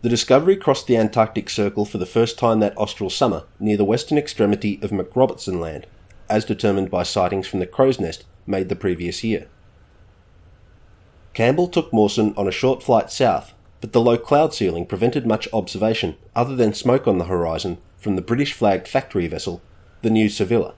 [0.03, 3.87] The Discovery crossed the Antarctic Circle for the first time that austral summer near the
[3.87, 5.87] western extremity of MacRobertson Land,
[6.29, 9.48] as determined by sightings from the Crow's Nest made the previous year.
[11.33, 15.48] Campbell took Mawson on a short flight south, but the low cloud ceiling prevented much
[15.53, 19.62] observation other than smoke on the horizon from the British flagged factory vessel
[20.03, 20.74] the New Sevilla.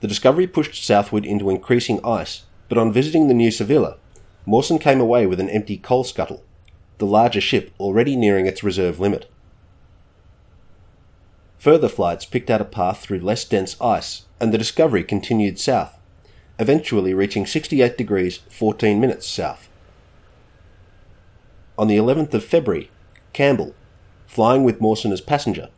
[0.00, 3.96] The Discovery pushed southward into increasing ice, but on visiting the New Sevilla,
[4.46, 6.44] Mawson came away with an empty coal scuttle,
[6.98, 9.30] the larger ship already nearing its reserve limit.
[11.64, 15.98] Further flights picked out a path through less dense ice, and the Discovery continued south,
[16.58, 19.70] eventually reaching 68 degrees 14 minutes south.
[21.78, 22.90] On the 11th of February,
[23.32, 23.74] Campbell,
[24.26, 25.70] flying with Mawson as passenger,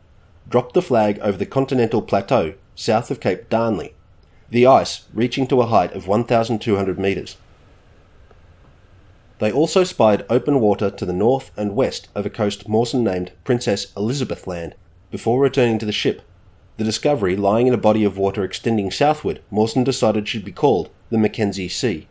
[0.49, 3.95] dropped the flag over the continental plateau south of Cape Darnley,
[4.51, 7.37] the ice reaching to a height of 1,200 metres.
[9.39, 13.31] They also spied open water to the north and west of a coast Mawson named
[13.45, 14.75] Princess Elizabeth Land
[15.11, 16.23] before returning to the ship.
[16.77, 20.91] The discovery lying in a body of water extending southward, Mawson decided should be called
[21.11, 22.09] the Mackenzie Sea.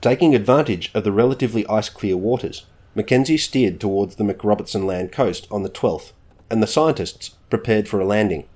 [0.00, 5.46] Taking advantage of the relatively ice clear waters, Mackenzie steered towards the MacRobertson Land coast
[5.50, 6.12] on the 12th,
[6.50, 8.46] and the scientists prepared for a landing.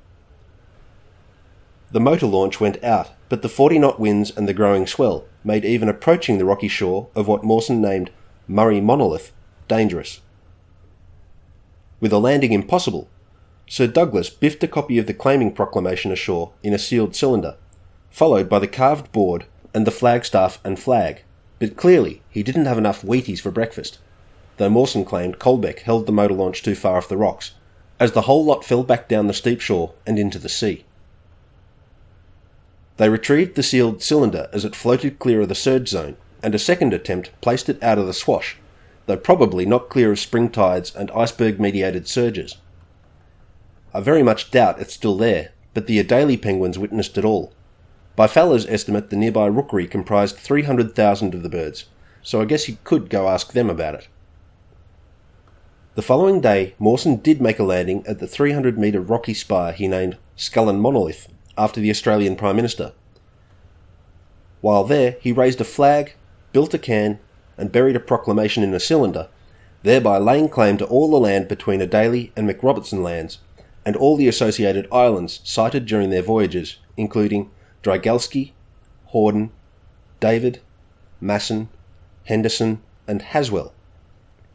[1.90, 5.64] The motor launch went out, but the 40 knot winds and the growing swell made
[5.64, 8.11] even approaching the rocky shore of what Mawson named
[8.46, 9.33] Murray Monolith
[9.68, 10.20] dangerous.
[12.03, 13.09] With a landing impossible,
[13.67, 17.57] Sir Douglas biffed a copy of the claiming proclamation ashore in a sealed cylinder,
[18.11, 21.23] followed by the carved board and the flagstaff and flag,
[21.59, 23.99] but clearly he didn't have enough Wheaties for breakfast
[24.57, 27.53] though Mawson claimed Colbeck held the motor launch too far off the rocks,
[27.99, 30.85] as the whole lot fell back down the steep shore and into the sea.
[32.97, 36.59] They retrieved the sealed cylinder as it floated clear of the surge zone, and a
[36.59, 38.57] second attempt placed it out of the swash,
[39.07, 42.57] though probably not clear of spring tides and iceberg mediated surges.
[43.95, 47.53] I very much doubt it's still there, but the Adélie penguins witnessed it all.
[48.15, 51.87] By Fowler's estimate, the nearby rookery comprised 300,000 of the birds,
[52.23, 54.09] so I guess you could go ask them about it.
[55.95, 59.88] The following day, Mawson did make a landing at the 300 metre rocky spire he
[59.88, 62.93] named Scullin Monolith after the Australian Prime Minister.
[64.62, 66.15] While there, he raised a flag,
[66.53, 67.19] built a cairn,
[67.62, 69.29] and buried a proclamation in a cylinder,
[69.85, 73.38] thereby laying claim to all the land between Adélie and MacRobertson lands,
[73.87, 77.48] and all the associated islands sighted during their voyages, including
[77.85, 78.51] Drygalski,
[79.12, 79.51] Hordern,
[80.18, 80.61] David,
[81.20, 81.68] Masson,
[82.25, 83.72] Henderson, and Haswell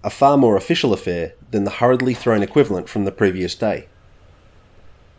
[0.03, 3.87] a far more official affair than the hurriedly thrown equivalent from the previous day.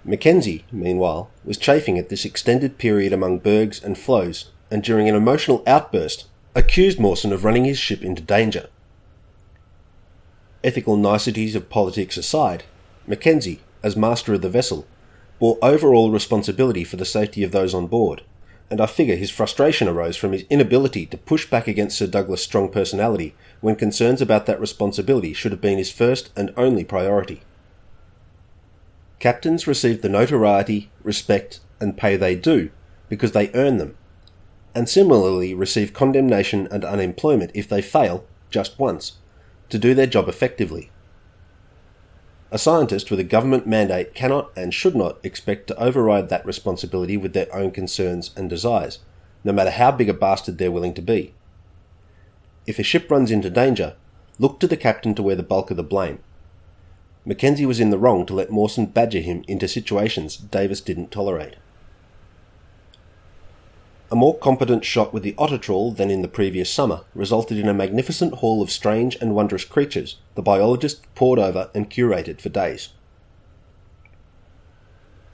[0.05, 5.15] Mackenzie, meanwhile, was chafing at this extended period among bergs and floes, and during an
[5.15, 6.27] emotional outburst,
[6.59, 8.69] accused Mawson of running his ship into danger.
[10.65, 12.65] Ethical niceties of politics aside,
[13.07, 14.85] Mackenzie, as master of the vessel,
[15.39, 18.23] bore overall responsibility for the safety of those on board,
[18.71, 22.43] and I figure his frustration arose from his inability to push back against Sir Douglas'
[22.43, 27.43] strong personality when concerns about that responsibility should have been his first and only priority.
[29.21, 32.71] Captains receive the notoriety, respect, and pay they do
[33.09, 33.97] because they earn them,
[34.79, 39.15] and similarly receive condemnation and unemployment if they fail, just once,
[39.69, 40.93] to do their job effectively.
[42.53, 47.17] A scientist with a government mandate cannot and should not expect to override that responsibility
[47.17, 49.01] with their own concerns and desires,
[49.43, 51.35] no matter how big a bastard they're willing to be.
[52.65, 53.97] If a ship runs into danger,
[54.39, 56.21] look to the captain to wear the bulk of the blame.
[57.25, 61.57] Mackenzie was in the wrong to let Mawson badger him into situations Davis didn't tolerate.
[64.11, 67.69] A more competent shot with the otter trawl than in the previous summer resulted in
[67.69, 72.49] a magnificent haul of strange and wondrous creatures the biologist pored over and curated for
[72.49, 72.89] days.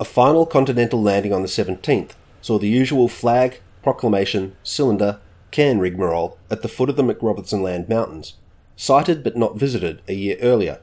[0.00, 2.12] A final continental landing on the 17th
[2.42, 5.20] saw the usual flag, proclamation, cylinder,
[5.52, 8.34] cairn rigmarole at the foot of the MacRobertson Land Mountains,
[8.74, 10.80] sighted but not visited a year earlier,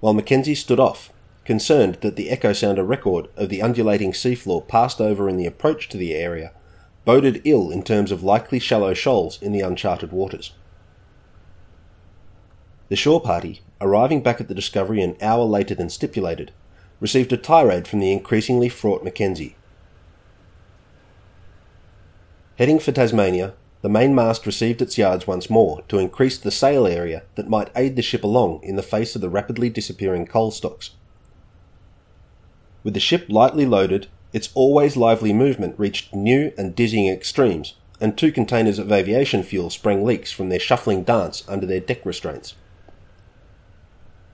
[0.00, 1.12] while Mackenzie stood off,
[1.44, 5.90] concerned that the echo sounder record of the undulating seafloor passed over in the approach
[5.90, 6.52] to the area
[7.06, 10.52] boded ill in terms of likely shallow shoals in the uncharted waters.
[12.88, 16.52] The shore party, arriving back at the Discovery an hour later than stipulated,
[17.00, 19.56] received a tirade from the increasingly fraught Mackenzie.
[22.58, 27.22] Heading for Tasmania, the mainmast received its yards once more to increase the sail area
[27.36, 30.90] that might aid the ship along in the face of the rapidly disappearing coal stocks.
[32.82, 37.72] With the ship lightly loaded its always lively movement reached new and dizzying extremes,
[38.02, 42.04] and two containers of aviation fuel sprang leaks from their shuffling dance under their deck
[42.04, 42.52] restraints.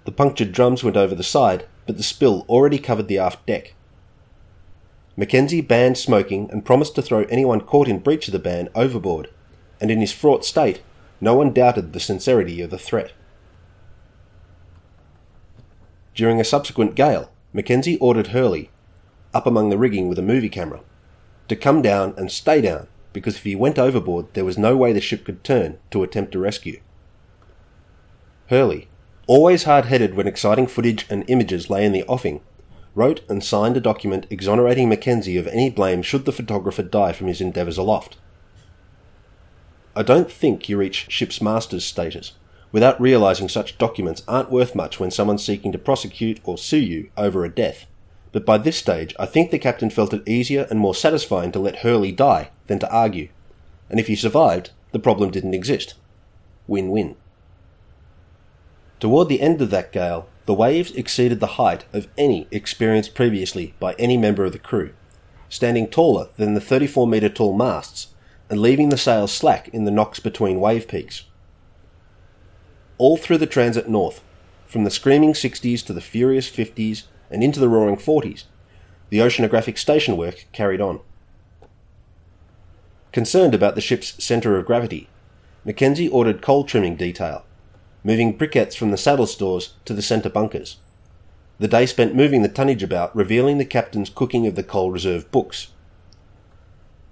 [0.04, 3.74] The punctured drums went over the side, but the spill already covered the aft deck.
[5.16, 9.30] Mackenzie banned smoking and promised to throw anyone caught in breach of the ban overboard,
[9.80, 10.82] and in his fraught state,
[11.20, 13.12] no one doubted the sincerity of the threat.
[16.16, 18.68] During a subsequent gale, Mackenzie ordered Hurley,
[19.34, 20.80] up among the rigging with a movie camera,
[21.48, 24.92] to come down and stay down because if he went overboard, there was no way
[24.92, 26.80] the ship could turn to attempt a rescue.
[28.48, 28.88] Hurley,
[29.26, 32.40] always hard headed when exciting footage and images lay in the offing,
[32.94, 37.26] wrote and signed a document exonerating Mackenzie of any blame should the photographer die from
[37.26, 38.16] his endeavours aloft.
[39.94, 42.32] I don't think you reach ship's master's status
[42.70, 47.10] without realising such documents aren't worth much when someone's seeking to prosecute or sue you
[47.18, 47.86] over a death
[48.32, 51.58] but by this stage I think the captain felt it easier and more satisfying to
[51.58, 53.28] let Hurley die than to argue.
[53.90, 55.94] And if he survived, the problem didn't exist.
[56.66, 57.16] Win win.
[59.00, 63.74] Toward the end of that gale, the waves exceeded the height of any experienced previously
[63.78, 64.92] by any member of the crew,
[65.48, 68.08] standing taller than the 34 metre tall masts
[68.48, 71.24] and leaving the sails slack in the knocks between wave peaks.
[72.98, 74.22] All through the transit north,
[74.66, 78.44] from the screaming 60s to the furious 50s and into the roaring 40s,
[79.08, 81.00] the oceanographic station work carried on.
[83.12, 85.08] Concerned about the ship's centre of gravity,
[85.64, 87.44] Mackenzie ordered coal trimming detail,
[88.04, 90.78] moving briquettes from the saddle stores to the centre bunkers.
[91.58, 95.30] The day spent moving the tonnage about, revealing the captain's cooking of the coal reserve
[95.30, 95.68] books.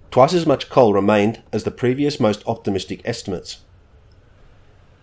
[0.09, 3.59] Twice as much coal remained as the previous most optimistic estimates.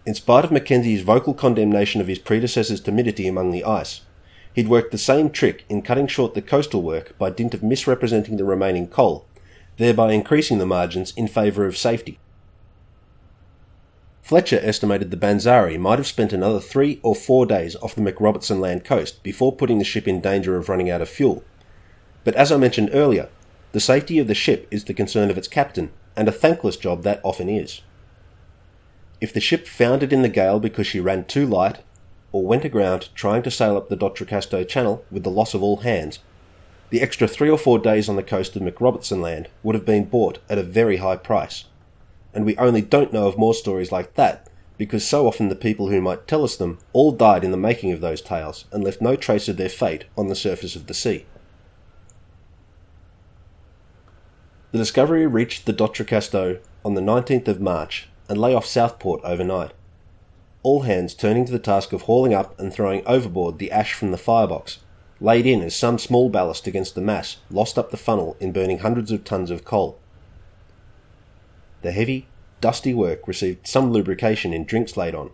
[0.04, 4.02] In spite of Mackenzie's vocal condemnation of his predecessor's timidity among the ice,
[4.58, 8.38] He'd worked the same trick in cutting short the coastal work by dint of misrepresenting
[8.38, 9.24] the remaining coal,
[9.76, 12.18] thereby increasing the margins in favour of safety.
[14.20, 18.58] Fletcher estimated the BANZARE might have spent another three or four days off the MacRobertson
[18.58, 21.44] land coast before putting the ship in danger of running out of fuel.
[22.24, 23.28] But as I mentioned earlier,
[23.70, 27.04] the safety of the ship is the concern of its captain, and a thankless job
[27.04, 27.82] that often is.
[29.20, 31.78] If the ship foundered in the gale because she ran too light
[32.32, 35.78] or went aground trying to sail up the D'Entrecasteaux Channel with the loss of all
[35.78, 36.18] hands.
[36.90, 40.04] The extra three or four days on the coast of MacRobertson Land would have been
[40.04, 41.64] bought at a very high price.
[42.34, 44.48] And we only don't know of more stories like that
[44.78, 47.92] because so often the people who might tell us them all died in the making
[47.92, 50.94] of those tales and left no trace of their fate on the surface of the
[50.94, 51.26] sea.
[54.70, 59.72] The Discovery reached the D'Entrecasteaux on the 19th of March and lay off Southport overnight
[60.68, 64.10] all hands turning to the task of hauling up and throwing overboard the ash from
[64.10, 64.80] the firebox,
[65.18, 68.80] laid in as some small ballast against the mass lost up the funnel in burning
[68.80, 69.98] hundreds of tons of coal.
[71.80, 72.26] The heavy,
[72.60, 75.30] dusty work received some lubrication in drinks laid on,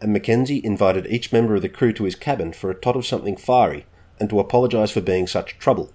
[0.00, 3.04] and Mackenzie invited each member of the crew to his cabin for a tot of
[3.04, 3.84] something fiery
[4.18, 5.92] and to apologise for being such trouble,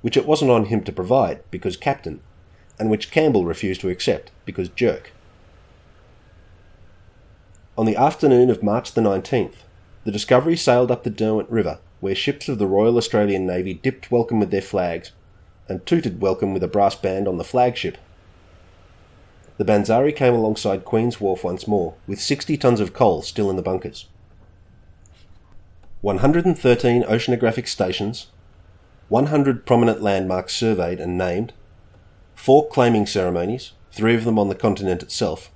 [0.00, 2.20] which it wasn't on him to provide because captain,
[2.78, 5.10] and which Campbell refused to accept because jerk.
[7.82, 9.64] On the afternoon of March the 19th,
[10.04, 14.08] the Discovery sailed up the Derwent River, where ships of the Royal Australian Navy dipped
[14.08, 15.10] welcome with their flags
[15.68, 17.98] and tooted welcome with a brass band on the flagship.
[19.58, 23.56] The BANZARE came alongside Queen's Wharf once more, with 60 tons of coal still in
[23.56, 24.06] the bunkers.
[26.02, 28.28] 113 oceanographic stations,
[29.08, 31.52] 100 prominent landmarks surveyed and named,
[32.36, 35.50] four claiming ceremonies, three of them on the continent itself,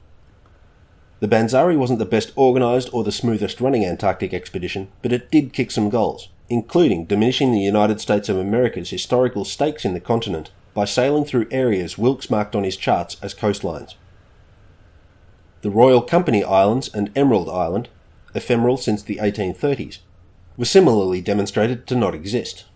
[1.19, 5.55] The BANZARE wasn't the best organised or the smoothest running Antarctic expedition, but it did
[5.55, 10.51] kick some goals, including diminishing the United States of America's historical stakes in the continent
[10.75, 13.95] by sailing through areas Wilkes marked on his charts as coastlines.
[15.63, 17.89] The Royal Company Islands and Emerald Island,
[18.35, 20.01] ephemeral since the 1830s,
[20.59, 22.67] were similarly demonstrated to not exist.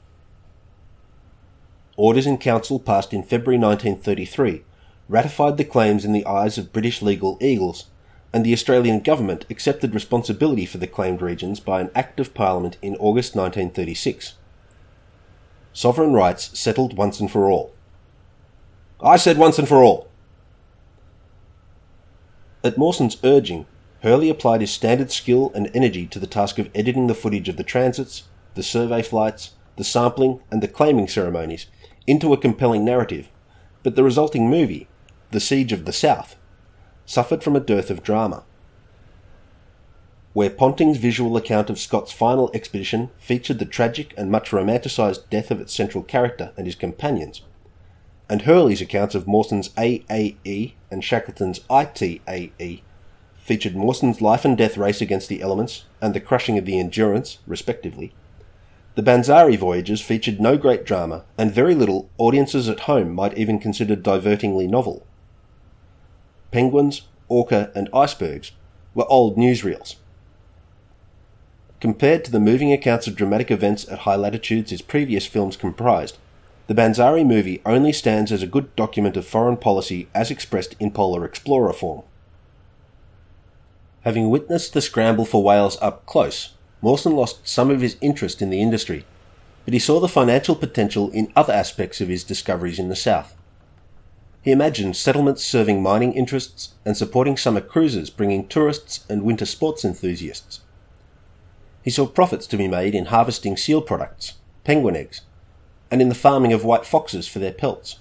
[1.99, 4.62] Orders in Council passed in February 1933
[5.11, 7.89] ratified the claims in the eyes of British legal eagles
[8.32, 12.76] and the Australian government accepted responsibility for the claimed regions by an Act of Parliament
[12.80, 14.34] in August 1936.
[15.72, 17.72] Sovereign rights settled once and for all.
[19.02, 20.08] I said once and for all.
[22.62, 23.66] At Mawson's urging,
[24.02, 27.56] Hurley applied his standard skill and energy to the task of editing the footage of
[27.56, 28.24] the transits,
[28.54, 31.66] the survey flights, the sampling, and the claiming ceremonies
[32.06, 33.28] into a compelling narrative,
[33.82, 34.88] but the resulting movie,
[35.30, 36.36] The Siege of the South,
[37.11, 38.44] suffered from a dearth of drama.
[40.32, 45.50] Where Ponting's visual account of Scott's final expedition featured the tragic and much romanticised death
[45.50, 47.42] of its central character and his companions,
[48.28, 52.84] and Hurley's accounts of Mawson's AAE and Shackleton's ITAE
[53.42, 57.38] featured Mawson's life and death race against the elements and the crushing of the Endurance,
[57.44, 58.14] respectively,
[58.94, 63.58] the BANZARE voyages featured no great drama and very little audiences at home might even
[63.58, 65.04] consider divertingly novel
[66.51, 68.53] penguins, orca, and icebergs
[68.94, 69.96] were old newsreels.
[71.80, 76.18] Compared to the moving accounts of dramatic events at high latitudes his previous films comprised,
[76.66, 80.90] the BANZARE movie only stands as a good document of foreign policy as expressed in
[80.90, 82.03] Polar Explorer form.
[84.03, 88.51] Having witnessed the scramble for whales up close, Mawson lost some of his interest in
[88.51, 89.05] the industry,
[89.64, 93.34] but he saw the financial potential in other aspects of his discoveries in the south.
[94.43, 99.84] He imagined settlements serving mining interests and supporting summer cruises bringing tourists and winter sports
[99.84, 100.61] enthusiasts.
[101.82, 104.34] He saw profits to be made in harvesting seal products,
[104.64, 105.22] penguin eggs,
[105.91, 107.99] and in the farming of white foxes for their pelts.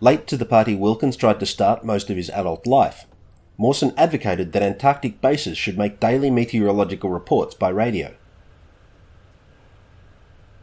[0.00, 3.06] Late to the party Wilkins tried to start most of his adult life,
[3.58, 8.14] Mawson advocated that Antarctic bases should make daily meteorological reports by radio.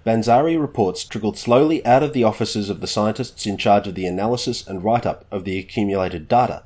[0.06, 4.06] BANZARE reports trickled slowly out of the offices of the scientists in charge of the
[4.06, 6.64] analysis and write up of the accumulated data,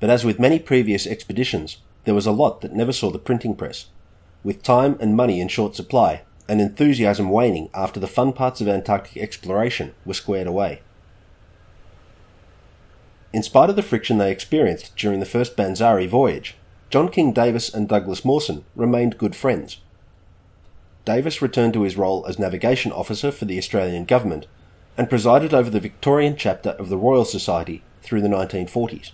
[0.00, 3.54] but as with many previous expeditions, there was a lot that never saw the printing
[3.54, 3.86] press,
[4.42, 8.66] with time and money in short supply, and enthusiasm waning after the fun parts of
[8.66, 10.82] Antarctic exploration were squared away.
[13.32, 16.56] In spite of the friction they experienced during the first BANZARE voyage,
[16.90, 19.78] John King Davis and Douglas Mawson remained good friends.
[21.04, 24.46] Davis returned to his role as navigation officer for the Australian government
[24.96, 29.12] and presided over the Victorian chapter of the Royal Society through the 1940s.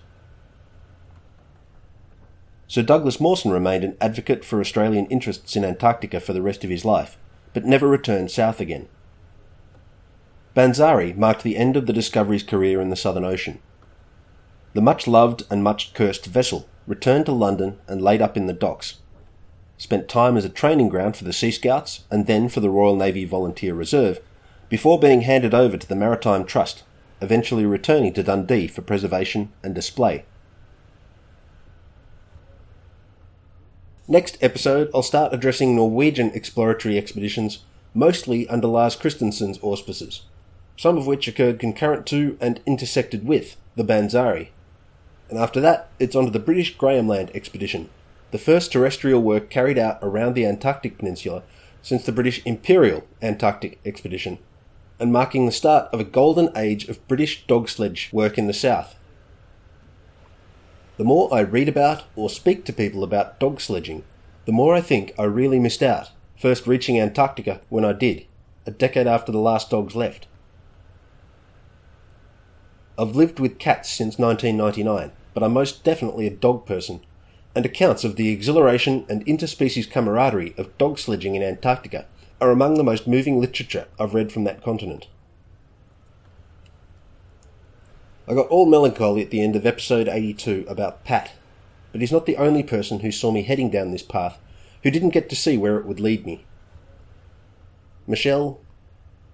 [2.67, 6.71] Sir Douglas Mawson remained an advocate for Australian interests in Antarctica for the rest of
[6.71, 7.17] his life,
[7.55, 8.89] but never returned south again.
[10.55, 13.61] BANZARE marked the end of the Discovery's career in the Southern Ocean.
[14.75, 18.53] The much loved and much cursed vessel returned to London and laid up in the
[18.53, 18.97] docks,
[19.79, 22.97] spent time as a training ground for the Sea Scouts and then for the Royal
[22.97, 24.21] Navy Volunteer Reserve,
[24.69, 26.83] before being handed over to the Maritime Trust,
[27.23, 30.25] eventually returning to Dundee for preservation and display.
[34.07, 37.61] Next episode, I'll start addressing Norwegian exploratory expeditions,
[37.95, 40.23] mostly under Lars Christensen's auspices,
[40.77, 44.49] some of which occurred concurrent to and intersected with the BANZARE.
[45.29, 47.91] And after that, it's on to the British Graham Land expedition,
[48.31, 51.43] the first terrestrial work carried out around the Antarctic Peninsula
[51.83, 54.39] since the British Imperial Antarctic Expedition,
[55.01, 58.53] and marking the start of a golden age of British dog sledge work in the
[58.53, 58.97] south.
[60.97, 64.05] The more I read about or speak to people about dog sledging,
[64.45, 68.27] the more I think I really missed out, first reaching Antarctica when I did,
[68.67, 70.27] a decade after the last dogs left.
[72.99, 77.01] I've lived with cats since 1999, but I'm most definitely a dog person
[77.59, 82.07] and accounts of the exhilaration and interspecies camaraderie of dog sledging in Antarctica
[82.41, 85.09] are among the most moving literature I've read from that continent.
[88.29, 91.33] I got all melancholy at the end of episode 82 about Pat,
[91.91, 94.39] but he's not the only person who saw me heading down this path
[94.85, 96.45] who didn't get to see where it would lead me.
[98.07, 98.61] Michelle,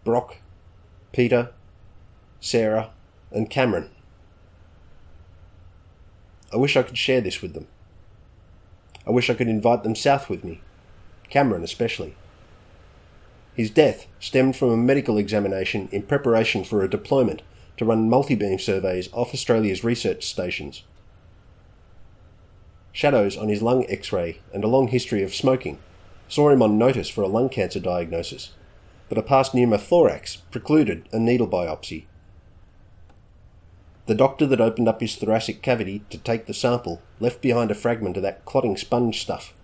[0.03, 0.39] Brock,
[1.13, 1.51] Peter,
[2.41, 2.89] Sarah,
[3.31, 3.91] and Cameron.
[6.55, 7.67] I wish I could share this with them.
[9.07, 10.61] I wish I could invite them south with me,
[11.29, 12.17] Cameron especially.
[13.55, 17.43] His death stemmed from a medical examination in preparation for a deployment
[17.77, 20.83] to run multi-beam surveys off Australia's research stations.
[22.93, 25.79] shadows on his lung x ray, and a long history of smoking
[26.29, 28.53] saw him on notice for a lung cancer diagnosis,
[29.09, 32.05] but a past pneumothorax precluded a needle biopsy.
[34.07, 37.75] The doctor that opened up his thoracic cavity to take the sample left behind a
[37.75, 39.55] fragment of that clotting sponge stuff,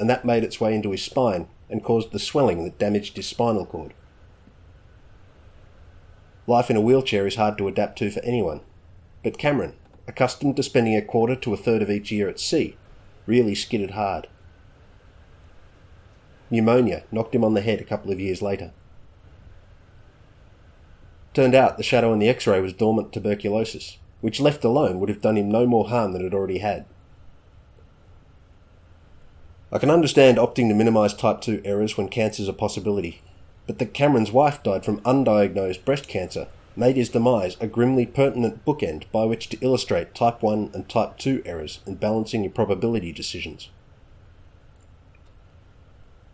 [0.00, 3.26] and that made its way into his spine and caused the swelling that damaged his
[3.26, 3.94] spinal cord.
[6.46, 8.60] Life in a wheelchair is hard to adapt to for anyone,
[9.22, 9.74] but Cameron,
[10.06, 12.76] accustomed to spending a quarter to a third of each year at sea,
[13.26, 14.26] really skidded hard.
[16.50, 18.72] Pneumonia knocked him on the head a couple of years later.
[21.34, 25.08] Turned out the shadow in the x ray was dormant tuberculosis, which left alone would
[25.08, 26.86] have done him no more harm than it already had.
[29.72, 33.20] I can understand opting to minimise type 2 errors when cancer's a possibility,
[33.66, 38.64] but that Cameron's wife died from undiagnosed breast cancer made his demise a grimly pertinent
[38.64, 43.10] bookend by which to illustrate type 1 and type 2 errors in balancing your probability
[43.10, 43.70] decisions.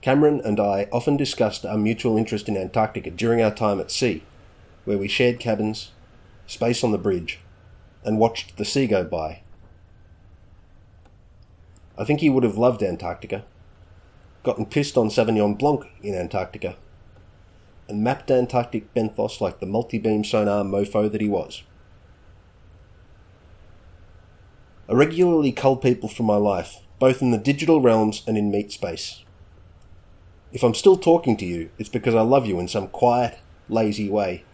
[0.02, 4.22] Cameron and I often discussed our mutual interest in Antarctica during our time at sea,
[4.84, 5.92] where we shared cabins,
[6.46, 7.40] space on the bridge,
[8.04, 9.42] and watched the sea go by.
[11.98, 13.44] I think he would have loved Antarctica,
[14.42, 16.76] gotten pissed on Sauvignon Blanc in Antarctica,
[17.88, 21.62] and mapped Antarctic benthos like the multi-beam sonar mofo that he was.
[24.88, 28.72] I regularly cull people from my life, both in the digital realms and in meat
[28.72, 29.24] space.
[30.52, 34.08] If I'm still talking to you, it's because I love you in some quiet, lazy
[34.08, 34.44] way,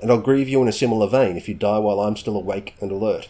[0.00, 2.74] and I'll grieve you in a similar vein if you die while I'm still awake
[2.80, 3.28] and alert.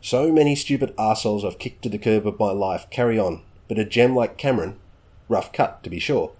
[0.00, 3.78] So many stupid arseholes I've kicked to the curb of my life carry on, but
[3.78, 4.78] a gem like Cameron,
[5.28, 6.32] rough cut to be sure,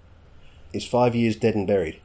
[0.73, 1.99] is five years dead and buried.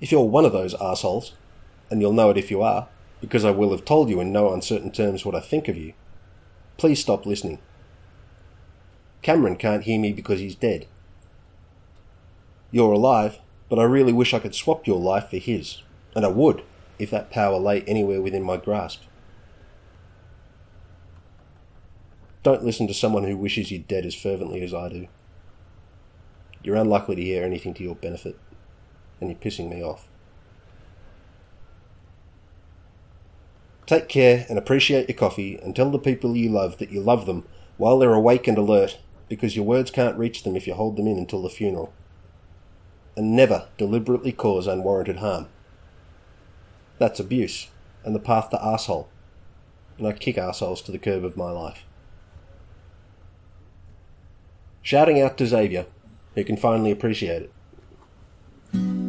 [0.00, 1.32] If you're one of those arseholes,
[1.90, 2.88] and you'll know it if you are,
[3.20, 5.94] because I will have told you in no uncertain terms what I think of you,
[6.76, 7.58] please stop listening.
[9.22, 10.86] Cameron can't hear me because he's dead.
[12.70, 13.38] You're alive,
[13.68, 15.82] but I really wish I could swap your life for his,
[16.14, 16.62] and I would,
[16.98, 19.02] if that power lay anywhere within my grasp.
[22.42, 25.08] Don't listen to someone who wishes you dead as fervently as I do.
[26.62, 28.38] You're unlikely to hear anything to your benefit,
[29.20, 30.08] and you're pissing me off.
[33.86, 37.26] Take care and appreciate your coffee and tell the people you love that you love
[37.26, 37.46] them
[37.76, 38.98] while they're awake and alert
[39.28, 41.92] because your words can't reach them if you hold them in until the funeral.
[43.16, 45.48] And never deliberately cause unwarranted harm.
[46.98, 47.68] That's abuse
[48.04, 49.08] and the path to asshole.
[49.98, 51.84] And I kick assholes to the curb of my life.
[54.82, 55.86] Shouting out to Xavier,
[56.34, 57.50] who can finally appreciate
[58.72, 59.03] it.